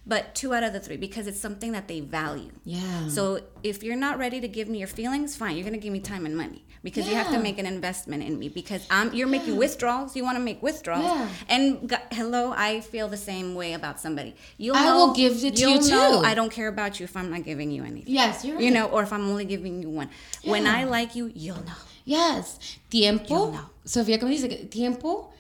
[0.09, 2.51] But two out of the three because it's something that they value.
[2.65, 3.09] Yeah.
[3.09, 5.55] So if you're not ready to give me your feelings, fine.
[5.57, 8.39] You're gonna give me time and money because you have to make an investment in
[8.39, 10.17] me because I'm you're making withdrawals.
[10.17, 11.29] You want to make withdrawals, Yeah.
[11.49, 14.35] and hello, I feel the same way about somebody.
[14.57, 16.27] You'll I know, will give it to you'll know too.
[16.27, 18.15] I don't care about you if I'm not giving you anything.
[18.15, 18.65] yes, you're right.
[18.65, 20.09] You know, or if I'm only giving you one.
[20.45, 21.81] When I like you, you'll know.
[22.05, 22.59] Yes.
[22.89, 23.35] Tiempo.
[23.35, 23.71] Yo no.
[23.85, 24.49] Sofía, ¿cómo dice?
[24.71, 25.31] Tiempo,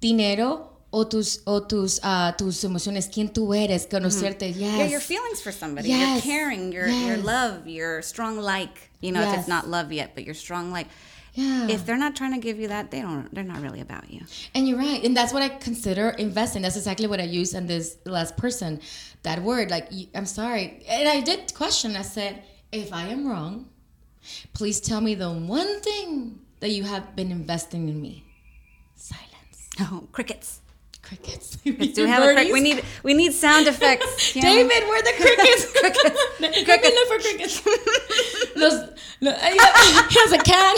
[0.00, 3.08] dinero o tus, o tus, ah, tus emociones.
[3.08, 3.86] ¿Quién tú eres?
[3.86, 4.48] Conocerte.
[4.48, 4.78] Yes.
[4.78, 5.90] Yeah, your feelings for somebody.
[5.90, 6.24] Yes.
[6.24, 8.90] Your caring, your your love, your strong like.
[9.00, 10.86] You know, if it's not love yet, but your strong like.
[11.34, 11.68] Yeah.
[11.68, 13.32] If they're not trying to give you that, they don't.
[13.34, 14.22] They're not really about you.
[14.54, 15.04] And you're right.
[15.04, 16.62] And that's what I consider investing.
[16.62, 18.80] That's exactly what I used on this last person.
[19.22, 20.82] That word, like, I'm sorry.
[20.88, 21.94] And I did question.
[21.94, 22.42] I said,
[22.72, 23.68] if I am wrong,
[24.54, 28.24] please tell me the one thing that you have been investing in me.
[28.94, 29.28] Silence.
[29.78, 30.62] Oh, crickets.
[31.08, 31.56] Crickets.
[31.94, 32.52] Do we have a cricket?
[32.52, 34.32] We need we need sound effects.
[34.34, 35.70] David, where are the crickets?
[35.80, 36.20] Crickets.
[36.40, 37.62] Me look for crickets.
[38.56, 38.74] Los,
[39.20, 40.76] lo, he has a cat.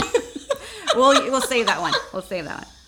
[0.97, 1.95] we'll we'll save that one.
[2.13, 2.79] We'll save that one.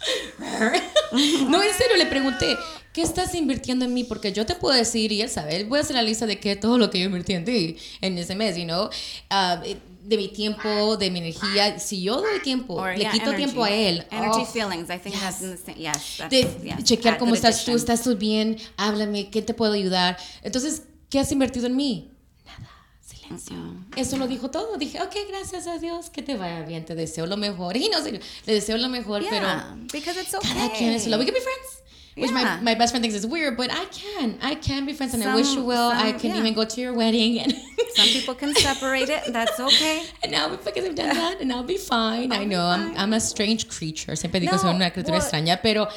[1.51, 2.57] No, en serio, le pregunté,
[2.93, 4.05] ¿qué estás invirtiendo en mí?
[4.05, 6.39] Porque yo te puedo decir, y él sabe, él voy a hacer la lista de
[6.39, 8.91] qué todo lo que yo invertí en ti en ese mes, you know?
[9.29, 9.63] Ah,
[10.03, 11.79] de mi tiempo, de mi energía.
[11.79, 13.45] Si yo doy tiempo, Or, le yeah, quito energy.
[13.45, 14.07] tiempo a él.
[14.11, 14.91] Energy oh, feelings.
[14.91, 15.21] I think yes.
[15.21, 15.79] that's in the same.
[15.79, 16.17] Yes.
[16.19, 17.77] That's, de yes, chequear cómo good estás tú, addition.
[17.77, 20.17] estás tú bien, háblame, ¿qué te puedo ayudar?
[20.43, 22.11] Entonces, ¿qué has invertido en mí?
[22.47, 22.69] Nada,
[23.01, 23.57] silencio.
[23.97, 24.77] Eso lo dijo todo.
[24.77, 27.77] Dije, ok, gracias a Dios, que te vaya bien, te deseo lo mejor.
[27.77, 31.19] Y no sé, le deseo lo mejor, Yeah, pero because it's cada quien es lo.
[31.19, 31.33] We okay.
[31.33, 31.81] can be friends.
[32.17, 32.57] Which Yeah.
[32.59, 34.39] my, my best friend thinks is weird, but I can.
[34.43, 35.91] I can be friends and I wish you Some- well.
[35.91, 36.39] I some- can yeah.
[36.41, 37.55] even go to your wedding and
[37.95, 39.33] Some people can separate it.
[39.33, 40.03] That's okay.
[40.23, 42.33] and now because I've done that and I'll be fine.
[42.33, 42.99] I I'll know I'm, fine.
[42.99, 44.15] I'm a strange creature.
[44.17, 45.89] Siempre digo No, soy una criatura well, extraña, pero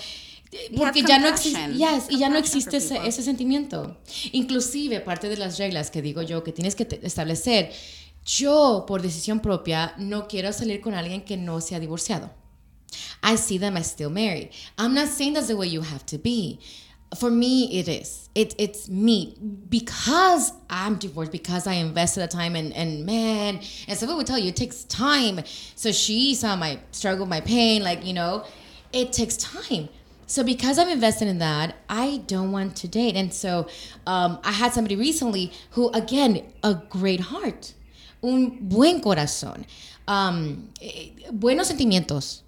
[0.77, 3.97] porque ya no yes, y ya no existe ese, ese sentimiento.
[4.33, 7.71] Inclusive parte de las reglas que digo yo que tienes que establecer.
[8.25, 12.31] Yo por decisión propia no quiero salir con alguien que no sea divorciado.
[13.21, 14.51] I see them as still married.
[14.77, 16.59] I'm not saying that's the way you have to be.
[17.17, 18.29] For me, it is.
[18.33, 19.37] It, it's me
[19.69, 24.39] because I'm divorced, because I invested the time and, and man, and someone would tell
[24.39, 25.41] you it takes time.
[25.75, 28.45] So she saw my struggle, my pain, like, you know,
[28.91, 29.89] it takes time.
[30.25, 33.15] So because I'm invested in that, I don't want to date.
[33.15, 33.67] And so
[34.07, 37.73] um, I had somebody recently who, again, a great heart,
[38.23, 39.65] un buen corazón,
[40.07, 42.41] um, eh, buenos sentimientos,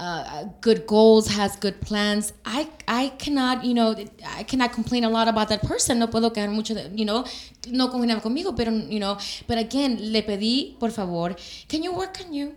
[0.00, 2.32] uh, good goals, has good plans.
[2.44, 3.94] I I cannot, you know,
[4.26, 5.98] I cannot complain a lot about that person.
[5.98, 7.24] No puedo quedar mucho, de, you know,
[7.68, 11.36] no congeniaba conmigo, pero, you know, but again, le pedí, por favor,
[11.68, 12.54] can you work on you?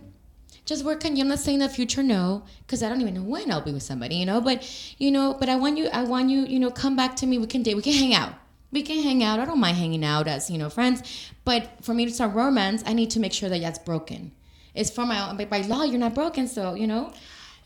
[0.64, 1.22] Just work on you.
[1.22, 3.82] I'm not saying the future no, because I don't even know when I'll be with
[3.82, 4.40] somebody, you know.
[4.40, 4.64] But
[4.98, 5.88] you know, but I want you.
[5.92, 6.46] I want you.
[6.46, 7.36] You know, come back to me.
[7.36, 7.76] We can date.
[7.76, 8.32] We can hang out.
[8.72, 9.38] We can hang out.
[9.38, 11.02] I don't mind hanging out as you know friends.
[11.44, 14.32] But for me to start romance, I need to make sure that that's broken.
[14.74, 15.36] It's for my own.
[15.36, 17.12] By law, you're not broken, so you know.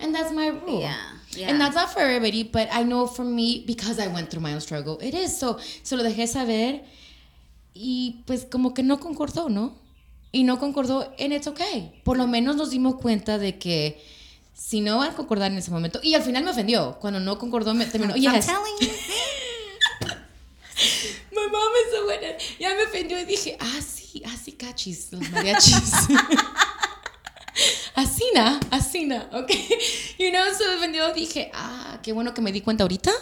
[0.01, 0.81] And that's my rule.
[0.81, 0.95] Yeah,
[1.31, 1.49] yeah.
[1.51, 4.55] And that's not for everybody, but I know for me because I went through my
[4.55, 5.37] own struggle, it is.
[5.37, 6.85] So, se lo dejé saber
[7.75, 9.75] y pues como que no concordó, ¿no?
[10.31, 12.01] Y no concordó, and it's okay.
[12.05, 14.01] Por lo menos nos dimos cuenta de que
[14.55, 17.39] si no van a concordar en ese momento, y al final me ofendió, cuando no
[17.39, 18.47] concordó me terminó, I'm yes.
[18.47, 18.89] telling you.
[21.33, 22.37] My mom is so buena.
[22.59, 25.93] Ya me ofendió y dije, ah, sí, así cachis, los mariachis.
[27.97, 29.51] Asina, asina, ok.
[30.19, 33.13] You know, so me ofendió, dije, ah, qué bueno que me di cuenta ahorita.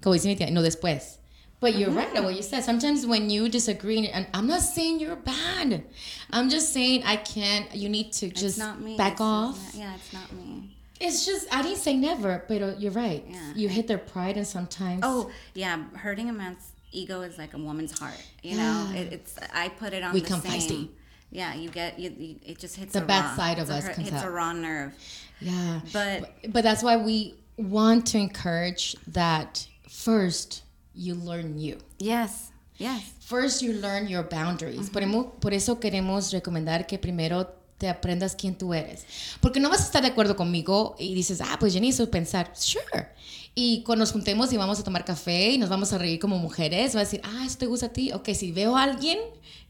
[0.00, 1.18] Como dice mi tía, no después.
[1.60, 2.62] But you're right, on what you said.
[2.62, 5.82] Sometimes when you disagree, and I'm not saying you're bad.
[6.30, 8.96] I'm just saying I can't, you need to just not me.
[8.96, 9.56] back It's- off.
[9.56, 10.76] not- yeah, it's not me.
[11.00, 13.24] It's just, I didn't say never, but you're right.
[13.28, 13.52] Yeah.
[13.56, 15.00] You hit their pride and sometimes.
[15.02, 15.82] Oh, yeah.
[15.96, 18.20] Hurting a man's ego is like a woman's heart.
[18.42, 19.36] You know, it, it's.
[19.52, 20.52] I put it on We the come same.
[20.60, 20.88] feisty.
[21.34, 22.36] Yeah, you get you, you.
[22.46, 24.26] It just hits The a bad raw, side of a us hurt- comes hits a
[24.26, 24.32] out.
[24.32, 24.94] raw nerve.
[25.40, 25.80] Yeah.
[25.92, 30.62] But- but that's why we want to encourage that first
[30.94, 31.78] you learn you.
[31.98, 33.02] Yes, yes.
[33.20, 34.88] First you learn your boundaries.
[34.88, 35.40] por, mm-hmm.
[35.40, 37.48] por eso queremos recomendar que primero
[37.88, 39.04] aprendas quién tú eres.
[39.40, 42.52] Porque no vas a estar de acuerdo conmigo y dices, ah, pues yo necesito pensar.
[42.54, 43.08] Sure.
[43.54, 46.38] Y cuando nos juntemos y vamos a tomar café y nos vamos a reír como
[46.38, 48.12] mujeres, va a decir, ah, eso te gusta a ti.
[48.12, 49.18] Ok, si veo a alguien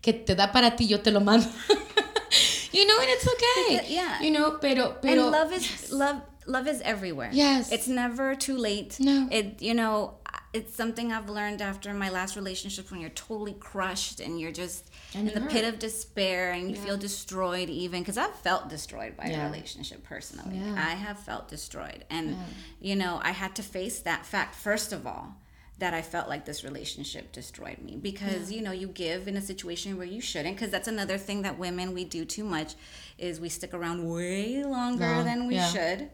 [0.00, 1.46] que te da para ti, yo te lo mando.
[2.72, 3.76] you know, and it's okay.
[3.76, 4.20] Because- yeah.
[4.22, 6.22] You know, pero, pero and love is love.
[6.46, 7.30] Love is everywhere.
[7.32, 7.72] Yes.
[7.72, 9.00] it's never too late.
[9.00, 9.28] No.
[9.30, 10.18] it you know
[10.54, 14.88] it's something I've learned after my last relationship when you're totally crushed and you're just
[15.14, 18.68] And in the you pit of despair and you feel destroyed even because I've felt
[18.68, 19.42] destroyed by Yeah.
[19.42, 20.58] a relationship personally.
[20.58, 20.74] Yeah.
[20.74, 22.36] I have felt destroyed and
[22.80, 25.34] you know I had to face that fact first of all
[25.78, 29.42] that I felt like this relationship destroyed me because you know you give in a
[29.42, 32.74] situation where you shouldn't because that's another thing that women we do too much
[33.18, 35.68] is we stick around way longer Long, than we yeah.
[35.68, 36.10] should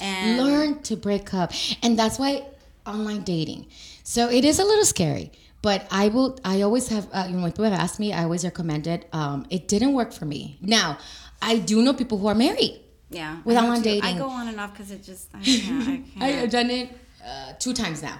[0.00, 1.52] and learn to break up
[1.82, 2.46] and that's why
[2.86, 3.66] online dating
[4.02, 5.30] so it is a little scary
[5.62, 8.22] but i will i always have uh, you know when people have asked me i
[8.24, 10.98] always recommend it um, it didn't work for me now
[11.40, 12.80] i do know people who are married
[13.10, 14.00] yeah With I online too.
[14.02, 16.22] I go on and off because it just I can't, I can't.
[16.22, 16.88] I have done it
[17.24, 18.18] uh, two times now.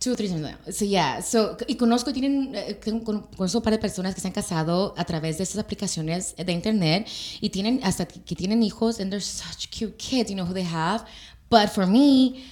[0.00, 0.56] Two or three times now.
[0.72, 1.20] So, yeah.
[1.20, 4.32] So, y conozco, tienen, eh, con- con- conozco un par de personas que se han
[4.32, 7.06] casado a través de estas aplicaciones de internet
[7.42, 10.64] y tienen hasta que tienen hijos and they're such cute kids, you know, who they
[10.64, 11.04] have.
[11.50, 12.44] But for me,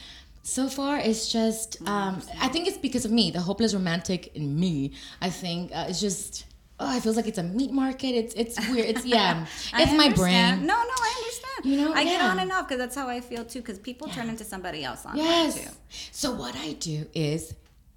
[0.43, 4.59] so far, it's just, um, I think it's because of me, the hopeless romantic in
[4.59, 4.93] me.
[5.21, 6.47] I think uh, it's just,
[6.81, 8.09] oh, it feels like it's a meat market.
[8.09, 8.87] It's, it's weird.
[8.87, 9.45] It's, yeah.
[9.75, 10.17] It's my understand.
[10.17, 10.67] brain.
[10.67, 11.65] No, no, I understand.
[11.65, 13.61] You know, I get on and off because that's how I feel too.
[13.61, 15.65] Because people turn into somebody else online Yes.
[15.65, 15.71] too.
[16.13, 17.53] So what I do is,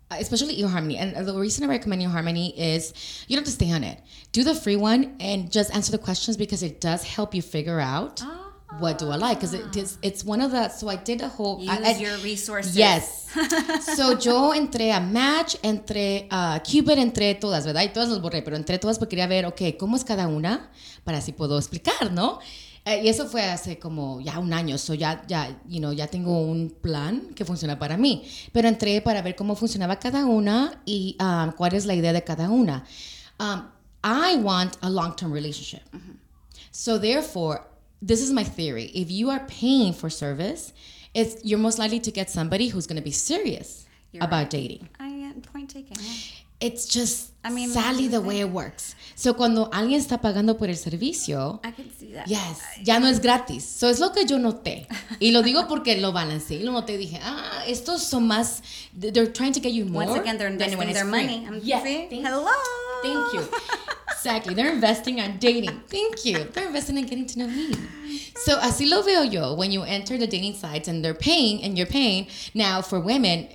[0.10, 2.92] uh, especially eHarmony, and the reason I recommend eHarmony is
[3.28, 4.00] you don't have to stay on it.
[4.32, 7.80] Do the free one and just answer the questions because it does help you figure
[7.80, 8.22] out
[8.80, 10.70] what do I like because it is it's one of the.
[10.70, 11.60] So I did a whole.
[11.62, 12.76] Use I, I- your resources.
[12.76, 13.30] Yes.
[13.96, 17.84] so yo entré a Match, entré a Cupid, entré todas, ¿verdad?
[17.84, 20.70] Y todas las borré, pero entré todas porque quería ver, ok, ¿cómo es cada una?
[21.04, 22.40] Para así puedo explicar, ¿no?
[22.84, 26.08] Eh, y eso fue hace como ya un año, so ya, ya, you know, ya
[26.08, 28.24] tengo un plan que funciona para mí.
[28.52, 32.24] Pero entré para ver cómo funcionaba cada una y um, cuál es la idea de
[32.24, 32.84] cada una.
[33.40, 33.64] Um,
[34.04, 35.84] I want a long-term relationship.
[36.72, 37.62] So therefore,
[38.02, 38.86] this is my theory.
[38.94, 40.74] If you are paying for service,
[41.14, 44.50] it's you're most likely to get somebody who's going to be serious You're about right.
[44.50, 44.90] dating.
[45.00, 45.98] I uh, point taken.
[46.60, 48.96] It's just I mean, sadly the way it works.
[49.16, 52.28] So cuando alguien está pagando por el servicio, I can see that.
[52.28, 53.66] yes, ya no es gratis.
[53.66, 54.88] So es lo que yo noté.
[55.20, 56.60] Y lo digo porque lo balancé.
[56.60, 58.62] Y lo noté dije, ah, estos son más,
[58.94, 60.06] they're trying to get you more.
[60.06, 61.46] Once again, they're investing their money.
[61.48, 62.46] I'm Yes, Hello.
[63.02, 63.48] Thank you.
[64.10, 64.54] Exactly.
[64.54, 65.82] They're investing on dating.
[65.88, 66.44] Thank you.
[66.44, 67.74] They're investing in getting to know me.
[68.36, 69.56] So así lo veo yo.
[69.56, 72.28] When you enter the dating sites and they're paying and you're paying.
[72.54, 73.48] Now for women,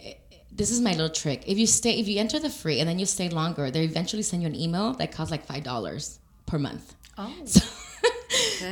[0.50, 1.44] this is my little trick.
[1.46, 4.22] If you stay, if you enter the free and then you stay longer, they eventually
[4.22, 6.94] send you an email that costs like five dollars per month.
[7.16, 7.32] Oh.
[7.44, 7.60] So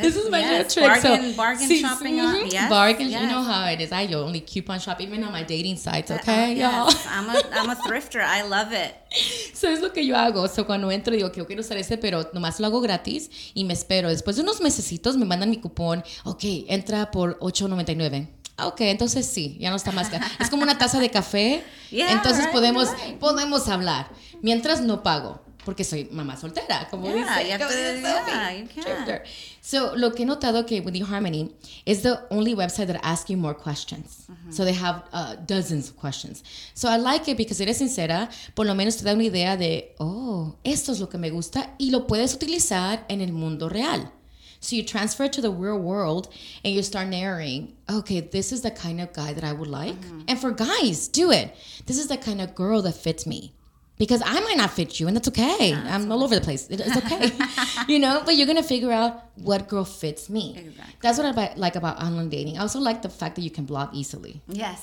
[0.00, 1.02] this is my Yes, little trick.
[1.02, 3.06] bargain- so bargain see, shopping on- mhm, yes, bargain.
[3.08, 3.30] You yes.
[3.30, 3.92] know how it is.
[3.92, 6.10] I only coupon shop even on my dating sites.
[6.10, 6.88] Okay, Oh, y'all.
[6.90, 7.06] yes.
[7.08, 8.20] I'm a I'm a thrifter.
[8.20, 8.94] I love it.
[9.54, 10.48] So es lo que yo hago.
[10.48, 13.64] So cuando entro digo que yo quiero usar ese, pero nomás lo hago gratis y
[13.64, 14.08] me espero.
[14.08, 16.02] Después de unos mesecitos me mandan mi cupón.
[16.24, 18.28] Ok, entra por 8.99.
[18.56, 20.24] Ah, Ok, entonces sí, ya no está más caro.
[20.40, 21.62] Es como una taza de café.
[21.90, 23.18] Yeah, entonces right, podemos, right.
[23.18, 24.08] podemos hablar.
[24.42, 25.40] Mientras no pago.
[25.64, 27.44] Porque soy mamá soltera, como Yeah, dice.
[27.46, 28.60] you have como to- dice yeah, Sophie.
[28.60, 28.84] you can.
[28.84, 29.22] Thrifter.
[29.62, 31.52] So, lo que he notado que with eHarmony
[31.86, 34.26] is the only website that asks you more questions.
[34.50, 36.42] So they have uh, dozens of questions.
[36.74, 39.94] So I like it because eres sincera, por lo menos te da una idea de,
[40.00, 44.12] oh, esto es lo que me gusta y lo puedes utilizar en el mundo real.
[44.60, 46.28] So you transfer it to the real world
[46.64, 49.96] and you start narrating, okay, this is the kind of guy that I would like.
[50.28, 51.54] And for guys, do it.
[51.86, 53.52] This is the kind of girl that fits me.
[53.96, 55.72] Because I might not fit you, and that's okay.
[55.72, 56.66] I'm all over the place.
[56.68, 57.30] It- It's okay,
[57.92, 58.22] you know.
[58.24, 60.54] But you're gonna figure out what girl fits me.
[60.58, 60.94] Exactly.
[61.00, 62.58] That's what I like about online dating.
[62.58, 64.40] I also like the fact that you can block easily.
[64.48, 64.80] Yes.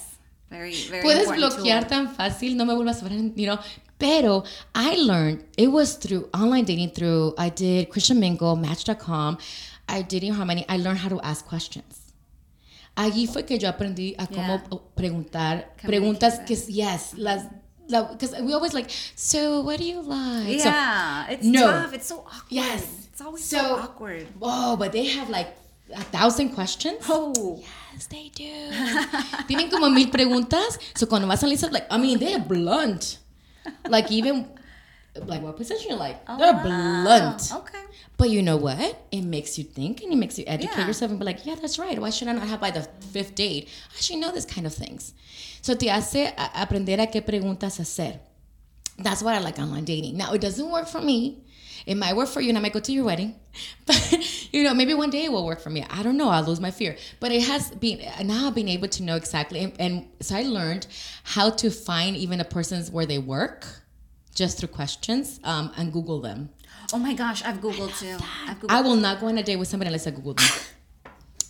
[0.50, 1.90] Very very Puedes bloquear tool.
[1.90, 3.60] tan fácil, no me vuelvas a ver, you know.
[4.00, 4.44] Pero
[4.74, 6.92] I learned it was through online dating.
[6.92, 9.38] Through I did Christian Mingle, Match.com.
[9.90, 10.64] I did eHarmony.
[10.70, 12.14] I learned how to ask questions.
[12.96, 14.80] Allí fue que yo aprendí a cómo Yeah.
[14.96, 17.46] preguntar preguntas que yes las
[17.92, 21.68] because we always like so what do you like So- Yeah, it's No.
[21.68, 21.94] tough.
[21.94, 22.50] It's so awkward.
[22.50, 23.08] Yes.
[23.12, 24.28] It's always so, So- awkward.
[24.42, 25.56] oh but they have like
[25.94, 27.60] a thousand questions Oh.
[27.94, 28.48] Yes, they do.
[29.48, 30.78] Tienen como mil preguntas.
[30.96, 33.20] So cuando vas a lista, like, I mean, they're blunt.
[33.88, 34.48] Like even,
[35.28, 36.18] like what position you like?
[36.28, 37.04] Oh, they're wow.
[37.04, 37.52] blunt.
[37.54, 37.84] Okay.
[38.18, 38.80] But you know what?
[39.12, 40.88] It makes you think and it makes you educate Yeah.
[40.88, 42.00] yourself and be like, yeah, that's right.
[42.00, 43.68] Why should I not have by the fifth date?
[43.98, 45.14] I should know this kind of things.
[45.62, 48.20] So te hace a- aprender a qué preguntas hacer.
[48.98, 50.18] That's what I like online dating.
[50.18, 51.44] Now, it doesn't work for me.
[51.86, 53.36] It might work for you and I might go to your wedding.
[53.86, 55.84] But, you know, maybe one day it will work for me.
[55.90, 56.30] I don't know.
[56.30, 56.96] I'll lose my fear.
[57.20, 59.60] But it has been, now I've been able to know exactly.
[59.64, 60.86] And, and so I learned
[61.24, 63.66] how to find even a person's where they work
[64.36, 66.50] just through questions um, and Google them.
[66.94, 68.18] Oh my gosh, I've googled too.
[68.48, 68.70] I've googled.
[68.70, 70.46] I will not go on a date with somebody unless I Google them.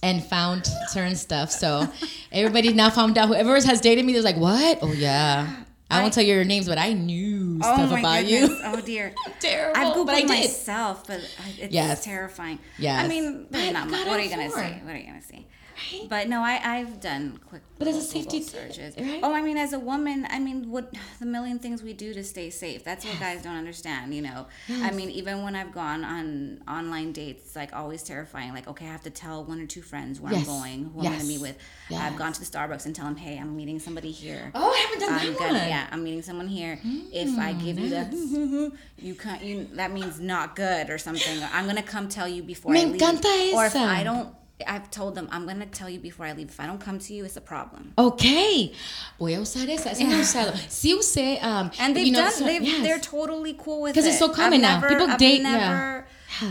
[0.04, 1.52] And found certain stuff.
[1.52, 1.88] So
[2.32, 3.28] everybody now found out.
[3.28, 4.80] Whoever has dated me, they're like, "What?
[4.82, 5.48] Oh yeah,
[5.92, 8.50] I won't tell you your names, but I knew Oh stuff about goodness.
[8.50, 8.60] you.
[8.64, 9.14] Oh dear.
[9.40, 12.04] Terrible, I've googled but I myself, but I- it's Yes.
[12.04, 12.58] terrifying.
[12.80, 13.06] Yes.
[13.06, 14.08] I mean, not much.
[14.08, 14.82] What are you gonna say?
[14.84, 15.46] What are you gonna say?
[15.94, 16.08] Right?
[16.10, 17.62] But no, I I've done quick.
[17.78, 18.96] But as a safety searches.
[18.96, 19.20] right?
[19.24, 22.24] Oh, I mean, as a woman, I mean, what the million things we do to
[22.24, 22.84] stay safe.
[22.84, 24.14] That's what guys don't understand.
[24.14, 28.54] You know, I mean, even when I've gone on online dates, it's like always terrifying.
[28.54, 30.48] Like, okay, I have to tell one or two friends where Yes.
[30.48, 31.58] I'm going, who I'm going to meet with.
[31.90, 32.02] Yes.
[32.02, 34.52] I've gone to the Starbucks and tell them, hey, I'm meeting somebody here.
[34.54, 35.68] Oh, I haven't done I'm that gonna, one.
[35.68, 36.80] yeah, I'm meeting someone here.
[36.84, 41.42] if I hmm, give you the, you can't, you that means not good or something.
[41.52, 43.02] I'm gonna come tell you before Me I leave.
[43.02, 43.76] encanta Or if.
[43.76, 44.30] I don't,
[44.68, 46.50] I've told them I'm gonna tell you before I leave.
[46.50, 47.94] If I don't come to you, it's a problem.
[47.98, 48.74] Ok,
[49.20, 49.92] voy a usar esa.
[49.92, 50.52] Esa no usado.
[50.70, 51.42] Sí usé.
[51.44, 52.84] Um, And they've you know, done, so- they've, yes.
[52.84, 53.94] they're totally cool with it.
[53.96, 54.76] Because it's so I've common now.
[54.80, 56.02] never- People I've date- yeah.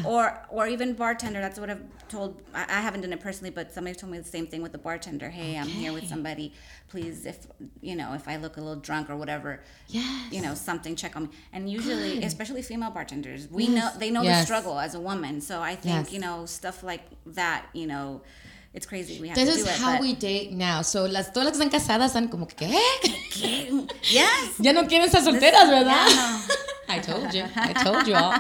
[0.05, 1.41] Or, or even bartender.
[1.41, 2.41] That's what I've told.
[2.55, 4.78] I, I haven't done it personally, but somebody told me the same thing with the
[4.78, 5.28] bartender.
[5.31, 6.53] Hey, I'm here with somebody.
[6.89, 7.47] Please, if
[7.81, 10.33] you know, if I look a little drunk or whatever, Yes.
[10.33, 11.28] you know, something, check on me.
[11.53, 12.24] And usually, Good.
[12.24, 13.74] especially female bartenders, we Yes.
[13.95, 15.41] know they know the struggle as a woman.
[15.41, 16.12] So I think Yes.
[16.12, 17.66] you know stuff like that.
[17.72, 18.22] You know,
[18.73, 19.21] it's crazy.
[19.21, 19.77] We have This to is do it.
[19.81, 20.83] how but- we date now.
[20.83, 23.87] So las todas las que están casadas están como que ¿qué?
[24.11, 24.57] yes.
[24.59, 26.07] Ya no quieren estar solteras, ¿verdad?
[26.09, 26.41] yeah,
[26.89, 27.45] I told you.
[27.57, 28.33] I told you all.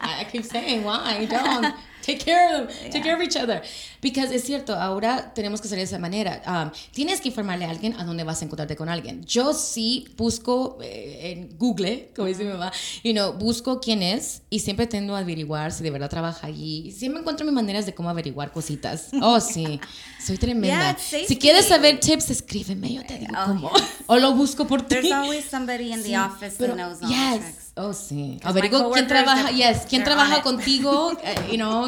[0.00, 1.74] I, I keep saying why don't.
[2.02, 2.90] Take care of them.
[2.92, 3.62] Take care of each other.
[4.06, 6.40] Because es cierto, ahora tenemos que hacer de esa manera.
[6.46, 9.24] Um, tienes que informarle a alguien a dónde vas a encontrarte con alguien.
[9.24, 12.70] Yo sí busco eh, en Google, como dice mi mamá,
[13.02, 16.92] you know, busco quién es y siempre tendo a averiguar si de verdad trabaja allí.
[16.92, 19.08] Siempre encuentro mis maneras de cómo averiguar cositas.
[19.20, 19.80] Oh, sí.
[20.24, 20.96] Soy tremenda.
[21.10, 22.94] Yeah, si quieres saber tips, escríbeme.
[22.94, 23.70] Yo te digo Oh, cómo.
[24.06, 24.94] O lo busco por ti.
[25.00, 27.32] There's always somebody in the Sí, office pero- who knows all yes.
[27.32, 27.62] the tricks.
[27.78, 28.40] Oh, sí.
[28.42, 31.86] Averiguo quién trabaja, yes, quién trabaja contigo, eh, you know,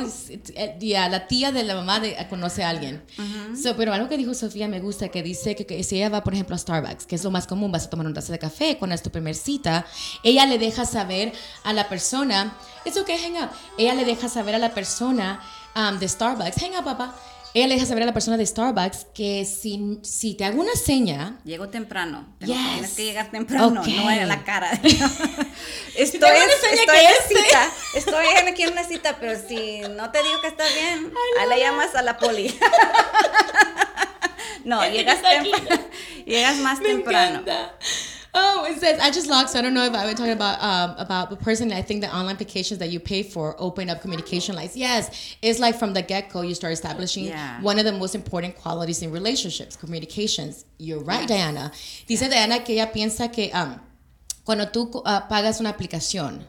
[0.54, 3.02] eh, yeah, la tía de la mamá de, conoce a alguien.
[3.61, 6.24] So, pero algo que dijo Sofía me gusta, que dice que, que si ella va,
[6.24, 8.38] por ejemplo, a Starbucks, que es lo más común, vas a tomar una taza de
[8.38, 9.86] café cuando es tu primer cita,
[10.22, 11.32] ella le deja saber
[11.64, 15.40] a la persona, it's okay, hang up, ella le deja saber a la persona
[15.74, 17.14] um, de Starbucks, hang up, papá,
[17.59, 20.74] ella le deja saber a la persona de Starbucks que si, si te hago una
[20.74, 22.34] seña, Llego temprano.
[22.38, 22.72] Tengo- Yes.
[22.72, 24.70] Tienes que llegar temprano, no en la cara.
[24.72, 27.70] estoy en- seña estoy en cita.
[27.94, 31.48] Estoy en- aquí en una cita, pero si no te digo que está bien, ahí
[31.48, 32.56] le llamas a la poli.
[34.64, 35.18] no, llegas,
[36.26, 37.40] llegas más Me temprano.
[37.40, 37.74] encanta.
[38.41, 40.62] Oh, it says I just logged, so I don't know if I was talking about
[40.62, 41.72] um, about the person.
[41.72, 44.76] I think the online applications that you pay for open up communication lines.
[44.76, 45.11] Yes,
[45.43, 47.61] it's like from the get go you start establishing Yeah.
[47.62, 50.64] one of the most important qualities in relationships, communications.
[50.78, 51.72] You're right, Diana.
[52.07, 53.76] Dice Diana que ella piensa que um,
[54.45, 56.47] cuando tú uh, pagas una aplicación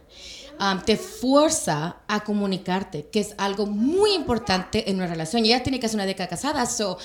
[0.60, 5.44] um, te fuerza a comunicarte, que es algo muy importante en una relación.
[5.46, 6.98] Y ella tiene casi una década casada, so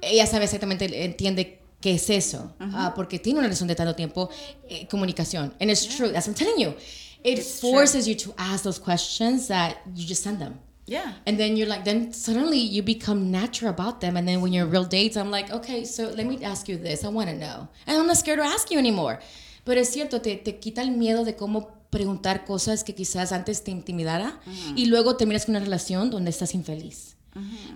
[0.00, 4.28] ella sabe exactamente, entiende qué es eso, ah, porque tiene una relación de tanto tiempo,
[4.68, 5.54] eh, comunicación.
[5.60, 6.74] And it's true, that's what I'm telling you.
[7.22, 7.72] It It's true.
[7.72, 10.58] forces you to ask those questions that you just send them.
[10.86, 11.14] Yeah.
[11.26, 14.16] And then you're like, then suddenly you become natural about them.
[14.16, 17.04] And then when you're real dates, I'm like, okay, so let me ask you this.
[17.04, 17.68] I want to know.
[17.86, 19.20] And I'm not scared to ask you anymore.
[19.64, 23.62] Pero es cierto, te, te quita el miedo de cómo preguntar cosas que quizás antes
[23.62, 24.40] te intimidara
[24.74, 27.16] y luego terminas con una relación donde estás infeliz.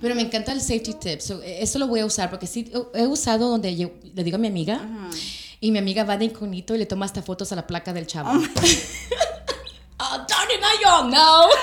[0.01, 1.21] Pero me encanta el safety tip.
[1.21, 4.37] So, eh, eso lo voy a usar porque sí he usado donde yo le digo
[4.37, 4.81] a mi amiga
[5.61, 8.07] y mi amiga va de incógnito y le toma hasta fotos a la placa del
[8.07, 8.31] chavo.
[8.31, 8.41] oh,
[10.29, 11.51] darn it, now you all know.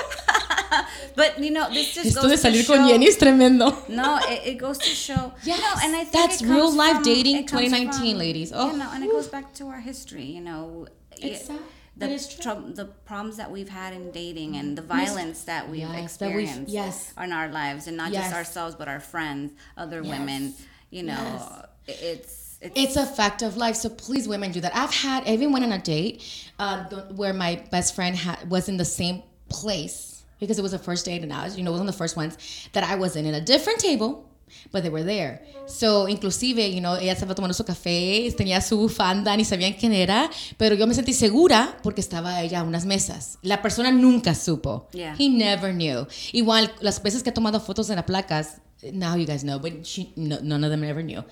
[1.14, 3.84] But you know, this just Esto goes de to salir con show- Jenny es tremendo.
[3.88, 5.32] No, it, it goes to show.
[5.44, 8.52] Yes, no, and I think that's real life from- dating it comes 2019, from, ladies.
[8.54, 10.24] Oh, you know, and it goes back to our history.
[10.24, 10.86] You know,
[11.18, 11.52] It's it-
[11.96, 12.42] the but it's true.
[12.54, 16.26] trou- the problems that we've had in dating and the violence that we've Yes, that
[16.28, 17.12] we've- experienced yes.
[17.22, 18.24] in our lives, and not Yes.
[18.24, 20.54] just ourselves, but our friends, other women.
[20.90, 23.74] You know, it's it's It's a fact of life.
[23.76, 24.74] So please, women, do that.
[24.76, 26.22] I've had, I even went on a date
[26.60, 26.84] uh,
[27.20, 31.04] where my best friend had, was in the same place because it was a first
[31.04, 32.36] date and I was, you know, it was one of the first ones
[32.72, 34.28] that I was in, in a different table,
[34.70, 35.42] but they were there.
[35.66, 39.92] So, inclusive, you know, ella estaba tomando su café, tenía su bufanda, ni sabían quién
[39.92, 43.38] era, pero yo me sentí segura porque estaba ella a unas mesas.
[43.42, 44.88] La persona nunca supo.
[44.92, 45.14] Yeah.
[45.18, 46.06] He never knew.
[46.32, 48.60] Igual, las veces que ha tomado fotos en las placas,
[48.92, 51.22] now you guys know, but she, no, none of them ever knew.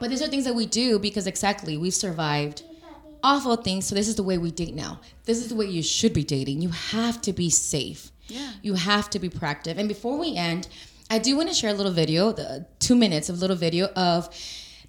[0.00, 2.62] But these are things that we do because exactly we've survived
[3.22, 3.86] awful things.
[3.86, 5.00] So this is the way we date now.
[5.24, 6.62] This is the way you should be dating.
[6.62, 8.12] You have to be safe.
[8.28, 8.52] Yeah.
[8.62, 9.78] You have to be proactive.
[9.78, 10.68] And before we end,
[11.10, 14.28] I do want to share a little video, the two minutes of little video of.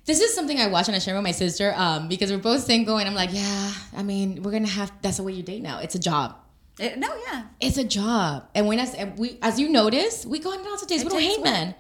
[0.06, 2.64] This is something I watch and I share with my sister um, because we're both
[2.64, 4.92] single and I'm like, yeah, I mean, we're gonna have.
[5.02, 5.80] That's the way you date now.
[5.80, 6.38] It's a job.
[6.80, 7.44] it, no, yeah.
[7.60, 8.48] It's a job.
[8.56, 11.04] And when as and we, as you notice, we go on lots of dates.
[11.04, 11.44] We don't hate work.
[11.46, 11.76] men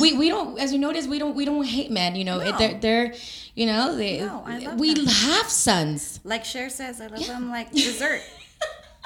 [0.00, 2.56] we, we don't as you notice we don't we don't hate men you know No.
[2.56, 3.14] they're, they're
[3.54, 5.04] You know, they, No, I love we them.
[5.06, 6.20] have sons.
[6.24, 8.22] Like Cher says, I love them like dessert.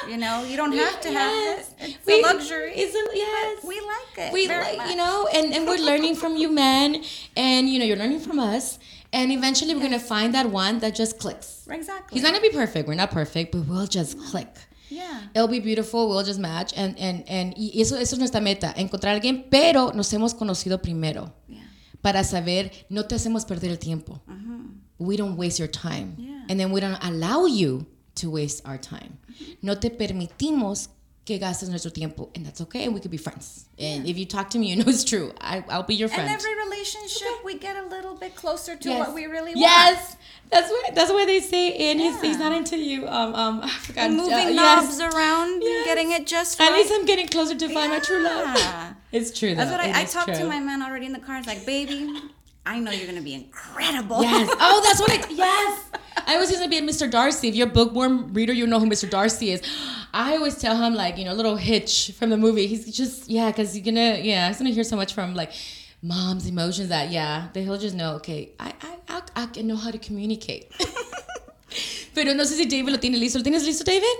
[0.08, 1.70] You know, you don't have to Yes.
[1.78, 1.96] have it.
[1.96, 2.72] It's We- a luxury.
[2.74, 3.58] It's a, yes.
[3.62, 4.32] but we like it.
[4.32, 4.90] we like much.
[4.90, 7.02] you know and, and we're learning from you men
[7.36, 8.78] and you know you're learning from us
[9.12, 12.12] and eventually we're gonna find that one that just clicks Exactly.
[12.14, 14.52] he's not gonna be perfect we're not perfect but we'll just click
[14.90, 15.20] Yeah.
[15.34, 18.74] it'll be beautiful we'll just match and and and y eso eso es nuestra meta
[18.76, 21.62] encontrar a alguien pero nos hemos conocido primero Yeah.
[22.02, 24.68] para saber no te hacemos perder el tiempo uh-huh.
[24.98, 26.46] we don't waste your time Yeah.
[26.48, 27.86] and then we don't allow you
[28.16, 29.18] to waste our time.
[29.62, 30.88] No te permitimos
[31.24, 33.64] que gastes nuestro tiempo and that's okay and we could be friends.
[33.78, 35.32] And if you talk to me you know it's true.
[35.40, 36.28] I, i'll be your friend.
[36.28, 38.98] And every relationship, we get a little bit closer to Yes.
[38.98, 39.60] what we really want.
[39.60, 40.16] yes.
[40.50, 43.08] That's what that's why they say and he's, he's not into you.
[43.08, 44.04] Um um I forgot.
[44.04, 45.14] And moving uh, knobs yes.
[45.14, 45.86] around, Yes.
[45.86, 48.94] getting it just at least i'm getting closer to find my true love.
[49.12, 49.64] It's true Though.
[49.64, 51.38] That's what It I, I talked to my man already in the car.
[51.38, 52.10] It's like, baby,
[52.66, 54.22] I know you're gonna be incredible.
[54.22, 54.48] Yes.
[54.60, 55.28] Oh, that's what I.
[55.30, 55.90] Yes.
[56.26, 57.10] I was gonna be a Mr.
[57.10, 57.48] Darcy.
[57.48, 59.08] If you're a bookworm reader, you know who Mr.
[59.08, 59.62] Darcy is.
[60.12, 62.66] I always tell him like you know, a little hitch from the movie.
[62.66, 65.52] He's just yeah, because you're gonna yeah, he's gonna hear so much from like
[66.02, 68.14] mom's emotions that yeah, that he'll just know.
[68.14, 70.72] Okay, I I I, I can know how to communicate.
[72.14, 73.38] Pero no sé si David lo tiene listo.
[73.38, 74.16] ¿Lo tienes listo, David?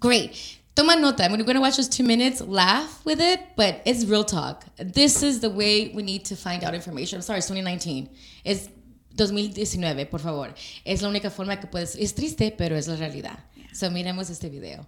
[0.00, 0.55] Great.
[0.76, 1.24] Toma nota.
[1.24, 4.66] I'm going to watch those two minutes, laugh with it, but it's real talk.
[4.76, 7.16] This is the way we need to find out information.
[7.16, 8.10] I'm sorry, it's 2019.
[8.44, 8.68] Es
[9.14, 10.52] 2019, por favor.
[10.84, 11.96] Es la única forma que puedes.
[11.96, 13.38] Es triste, pero es la realidad.
[13.72, 14.86] So miremos este video.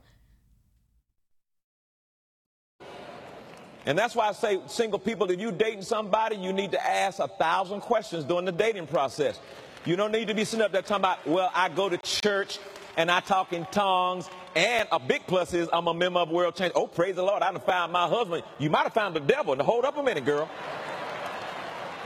[3.86, 7.18] And that's why I say, single people, if you dating somebody, you need to ask
[7.18, 9.40] a thousand questions during the dating process.
[9.86, 12.58] You don't need to be sitting up there talking about, well, I go to church
[12.98, 14.28] and I talk in tongues.
[14.58, 16.72] And a big plus is I'm a member of World Change.
[16.74, 18.42] Oh, praise the Lord, I done found my husband.
[18.58, 19.54] You might have found the devil.
[19.54, 20.50] Now, hold up a minute, girl.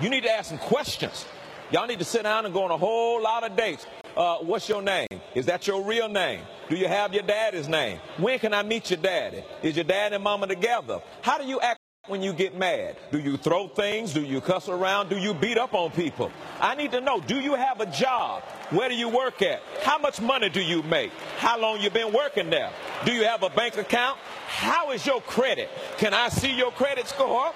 [0.02, 1.24] You need to ask some questions.
[1.70, 3.86] Y'all need to sit down and go on a whole lot of dates.
[4.14, 5.08] Uh, what's your name?
[5.34, 6.42] Is that your real name?
[6.68, 7.98] Do you have your daddy's name?
[8.18, 9.42] When can I meet your daddy?
[9.62, 11.00] Is your dad and mama together?
[11.22, 12.96] How do you act when you get mad?
[13.12, 14.12] Do you throw things?
[14.12, 15.08] Do you cuss around?
[15.08, 16.32] Do you beat up on people?
[16.60, 18.42] I need to know, do you have a job?
[18.70, 19.62] Where do you work at?
[19.84, 21.12] How much money do you make?
[21.38, 22.72] How long you been working there?
[23.04, 24.18] Do you have a bank account?
[24.48, 25.70] How is your credit?
[25.98, 27.52] Can I see your credit score?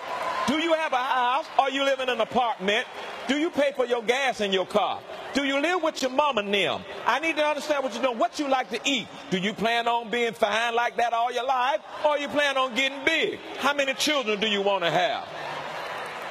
[0.47, 1.47] Do you have a house?
[1.59, 2.87] Or you live in an apartment?
[3.27, 5.01] Do you pay for your gas in your car?
[5.35, 6.83] Do you live with your mama and them?
[7.05, 9.09] I need to understand what you're doing, what you like to eat.
[9.31, 11.81] Do you plan on being fine like that all your life?
[12.05, 13.41] Or you plan on getting big?
[13.59, 15.29] How many children do you want to have?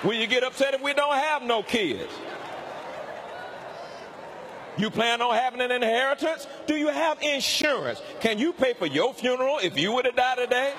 [0.03, 2.11] Will you get upset if we don't have no kids?
[4.77, 6.47] You plan on having an inheritance?
[6.67, 8.01] Do you have insurance?
[8.19, 10.73] Can you pay for your funeral if you were to die today?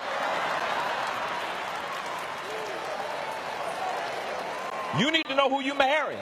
[4.98, 6.20] You need to know who you're marrying.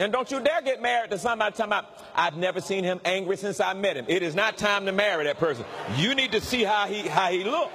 [0.00, 3.36] And don't you dare get married to somebody talking about, I've never seen him angry
[3.36, 4.06] since I met him.
[4.08, 5.64] It is not time to marry that person.
[5.96, 7.70] You need to see how he how he look.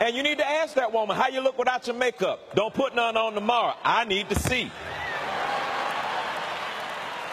[0.00, 2.40] And you need to ask that woman, how you look without your makeup.
[2.54, 3.74] Don't put none on tomorrow.
[3.84, 4.70] I need to see.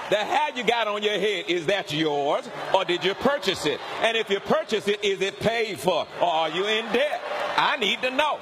[0.09, 3.79] The hat you got on your head, is that yours or did you purchase it?
[4.01, 7.21] And if you purchase it, is it paid for or are you in debt?
[7.57, 8.39] I need to know.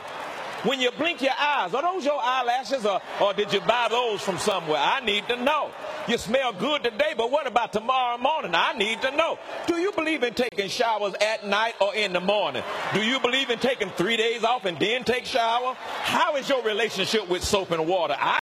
[0.64, 4.22] When you blink your eyes, are those your eyelashes or, or did you buy those
[4.22, 4.80] from somewhere?
[4.80, 5.72] I need to know.
[6.07, 8.55] You smell good today, but what about tomorrow morning?
[8.55, 9.38] I need to know.
[9.68, 12.64] Do you believe in taking showers at night or in the morning?
[12.93, 15.74] Do you believe in taking three days off and then take shower?
[15.76, 18.16] How is your relationship with soap and water?
[18.18, 18.39] I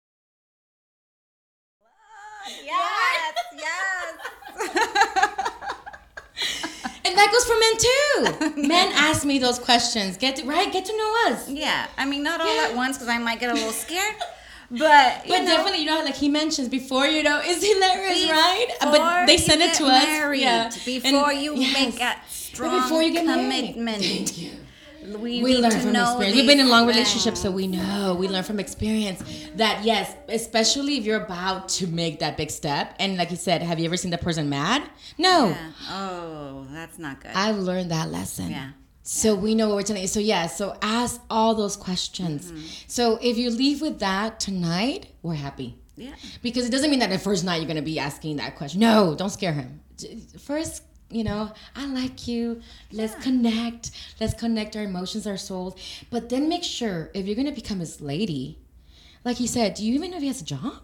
[2.64, 4.18] Yes, yes.
[7.18, 7.74] That goes for men
[8.56, 8.62] too.
[8.68, 10.16] men ask me those questions.
[10.16, 11.48] Get to, right, get to know us.
[11.50, 12.68] yeah, I mean, not all Yeah.
[12.70, 14.14] at once because I might get a little scared.
[14.70, 18.28] But, you But know, definitely, you know, like he mentions before, you know, it's hilarious,
[18.30, 18.66] right?
[18.82, 20.04] Uh, but they send it to us.
[20.38, 20.68] yeah.
[20.84, 21.72] Before And- you yes.
[21.72, 23.78] make But strong before you get commitment.
[23.78, 24.02] married.
[24.28, 24.50] Thank you.
[25.16, 26.36] We, we need learn to from know experience.
[26.36, 28.14] We've been in long relationships, so we know.
[28.14, 29.22] We learn from experience
[29.56, 32.94] that yes, especially if you're about to make that big step.
[32.98, 34.82] And like you said, have you ever seen the person mad?
[35.16, 35.48] No.
[35.48, 35.70] Yeah.
[35.90, 37.32] Oh, that's not good.
[37.34, 38.50] I've learned that lesson.
[38.50, 38.70] Yeah.
[39.02, 40.08] So we know what we're telling you.
[40.08, 42.52] So yeah, so ask all those questions.
[42.52, 42.66] Mm-hmm.
[42.88, 45.78] So if you leave with that tonight, we're happy.
[45.96, 46.12] yeah.
[46.42, 48.80] Because it doesn't mean that the first night you're gonna be asking that question.
[48.80, 49.80] No, don't scare him.
[50.38, 52.60] First, you know, I like you.
[52.92, 53.90] Let's connect.
[54.20, 55.74] Let's connect our emotions, our souls.
[56.10, 58.58] But then make sure if you're gonna become his lady,
[59.24, 60.74] like he said, do you even know if he has a job?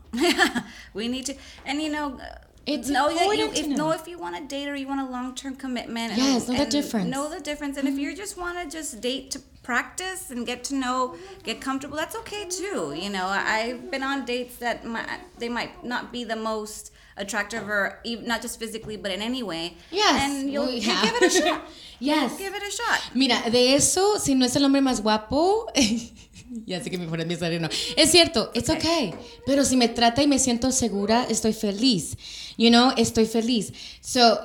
[0.95, 1.35] we need to
[1.67, 3.77] and you know uh, It's know that you important if, know.
[3.77, 6.13] know if you want to date or you want a long term commitment.
[6.13, 7.11] and- Yes, know the difference.
[7.11, 8.17] Know the difference, and if you mm-hmm.
[8.17, 12.47] just want to just date to practice and get to know, get comfortable, that's okay
[12.49, 12.95] too.
[12.97, 15.09] You know, I've been on dates that might,
[15.39, 19.77] they might not be the most attractive or not just physically, but in any way.
[19.91, 21.05] Yes, and you'll we have.
[21.05, 21.63] give it a shot.
[22.01, 22.37] Yes.
[22.37, 23.01] give it a shot.
[23.15, 25.67] Mira, de eso, si no es el hombre más guapo,
[26.67, 27.69] ya sé que me pone mi sereno.
[27.97, 29.15] Es cierto, it's okay.
[29.47, 32.17] Pero si me trata y me siento segura, estoy feliz.
[32.59, 33.73] You know, estoy feliz.
[34.03, 34.39] So,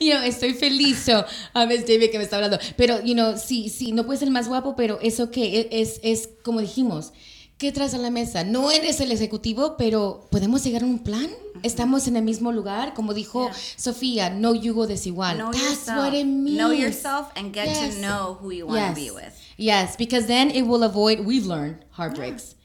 [0.00, 0.98] you know, estoy feliz.
[0.98, 2.58] So, um, es David que me está hablando.
[2.76, 5.68] Pero, you know, sí, sí, no puedes ser el más guapo, pero es okay.
[5.70, 7.12] Es, es como dijimos.
[7.58, 8.44] ¿Qué traes a la mesa?
[8.44, 11.30] No eres el ejecutivo, pero ¿podemos llegar a un plan?
[11.62, 13.56] Estamos en el mismo lugar, como dijo Yeah.
[13.78, 15.38] Sofía, no yugo desigual.
[15.38, 15.98] Know That's yourself.
[16.04, 16.58] what it means.
[16.58, 17.94] Know yourself and get Yes.
[17.94, 18.94] to know who you want yes.
[18.94, 19.32] to be with.
[19.56, 22.56] Yes, because then it will avoid, we've learned heartbreaks.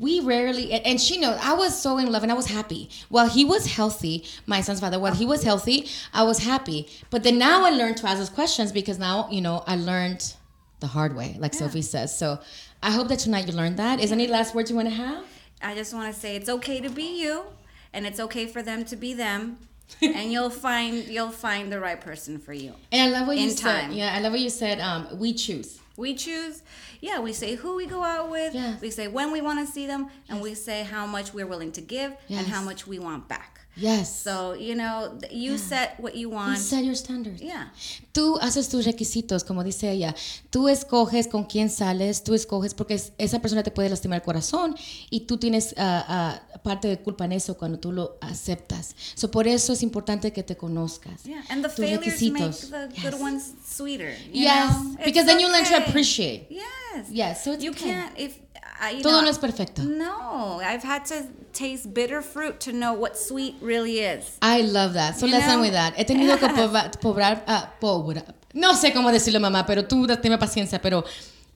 [0.00, 2.88] We rarely, and- and she knows, I was so in love and I was happy.
[3.08, 6.88] While he was healthy, my son's father, while he was healthy, I was happy.
[7.10, 10.34] But then now I learned to ask those questions because now, you know, I learned
[10.80, 12.16] the hard way, like Sophie says.
[12.18, 12.38] So
[12.82, 14.00] I hope that tonight you learned that.
[14.00, 15.24] Is any last words you want to have?
[15.62, 17.44] I just want to say it's okay to be you,
[17.92, 19.58] and it's okay for them to be them,
[20.00, 22.74] and you'll find you'll find the right person for you.
[22.90, 23.92] And I love what you In said.
[23.92, 24.80] Yeah, I love what you said.
[24.80, 25.78] Um, we choose.
[25.96, 26.62] We choose,
[27.02, 28.80] yeah, we say who we go out with, Yes.
[28.80, 31.72] we say when we want to see them, and we say how much we're willing
[31.72, 33.59] to give and how much we want back.
[33.76, 34.22] Yes.
[34.22, 36.58] So, you know, you set what you you want.
[36.58, 37.40] set your standards.
[37.40, 37.72] Yeah.
[38.12, 40.14] Tú haces tus requisitos, como dice ella.
[40.50, 44.22] Tú escoges con quién sales, tú escoges porque es- esa persona te puede lastimar el
[44.24, 44.74] corazón
[45.08, 46.04] y tú tienes ah,
[46.52, 48.94] ah, parte de culpa en eso cuando tú lo aceptas.
[49.14, 51.22] So, por eso es importante que te conozcas.
[51.24, 52.70] Yeah, and the tus failures requisitos.
[52.70, 53.04] make the Yes.
[53.12, 54.14] good ones sweeter.
[54.32, 54.92] you Yes, know?
[54.94, 55.84] It's because then you learn to okay.
[55.88, 56.48] appreciate.
[56.50, 57.06] Yes.
[57.10, 57.84] Yes, so it's you okay.
[57.90, 58.38] can't if
[58.80, 59.82] I, Todo know, no es perfecto.
[59.82, 64.38] No, I've had to taste bitter fruit to know what sweet really is.
[64.40, 65.18] I love that.
[65.18, 65.94] So You let's end with that.
[65.96, 67.44] He tenido que pobrar, pobrar,
[67.80, 71.04] pobra- no sé cómo decirlo, mamá, pero tú dame paciencia, pero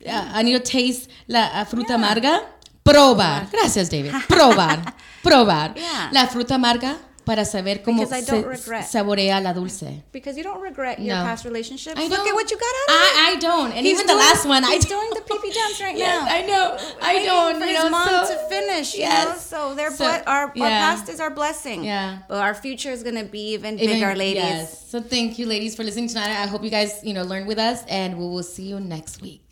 [0.07, 2.43] ah, I need to taste la ah, fruta amarga.
[2.83, 3.49] Probar.
[3.51, 4.13] Gracias, David.
[4.29, 4.95] Probar.
[5.23, 5.75] Probar.
[5.75, 6.11] Yeah.
[6.13, 8.87] La fruta amarga para saber cómo Because I se don't regret.
[8.87, 10.03] saborea la dulce.
[10.13, 11.23] Because you don't regret your No.
[11.25, 11.99] past relationships.
[11.99, 12.29] I Look don't.
[12.29, 13.17] at what you got out of it.
[13.17, 13.73] I, I don't.
[13.73, 15.01] And He's even the last one, I he's don't.
[15.01, 16.35] doing the pee-pee dance right Yes, now.
[16.37, 16.79] I know.
[17.03, 17.59] I Waiting don't.
[17.61, 18.95] for you his know, mom so- to finish.
[18.95, 19.25] You Yes.
[19.25, 19.35] know?
[19.69, 21.85] So they're So, our, our past is our blessing.
[21.85, 22.19] Yeah.
[22.29, 24.43] But our future is gonna be even, Even- bigger, ladies.
[24.43, 24.91] Yes.
[24.91, 26.31] So thank you, ladies, for listening tonight.
[26.43, 29.21] I hope you guys, you know, learn with us, and we will see you next
[29.23, 29.44] week.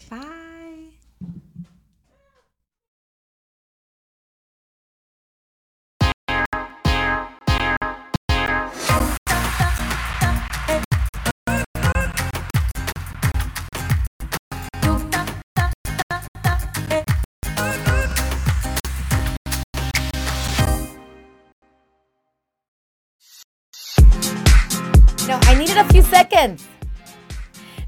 [25.74, 26.68] A few seconds.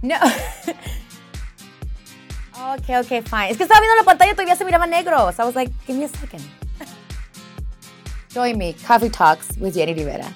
[0.00, 0.16] No.
[2.74, 3.50] okay, okay, fine.
[3.50, 5.30] Es que estaba viendo la pantalla y todavía se miraba negro.
[5.32, 6.42] So I was like, give me a second.
[8.30, 10.26] Join me, Coffee Talks with Jenny Rivera.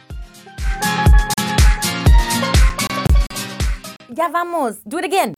[4.11, 4.77] Ya vamos.
[4.87, 5.35] Do it again.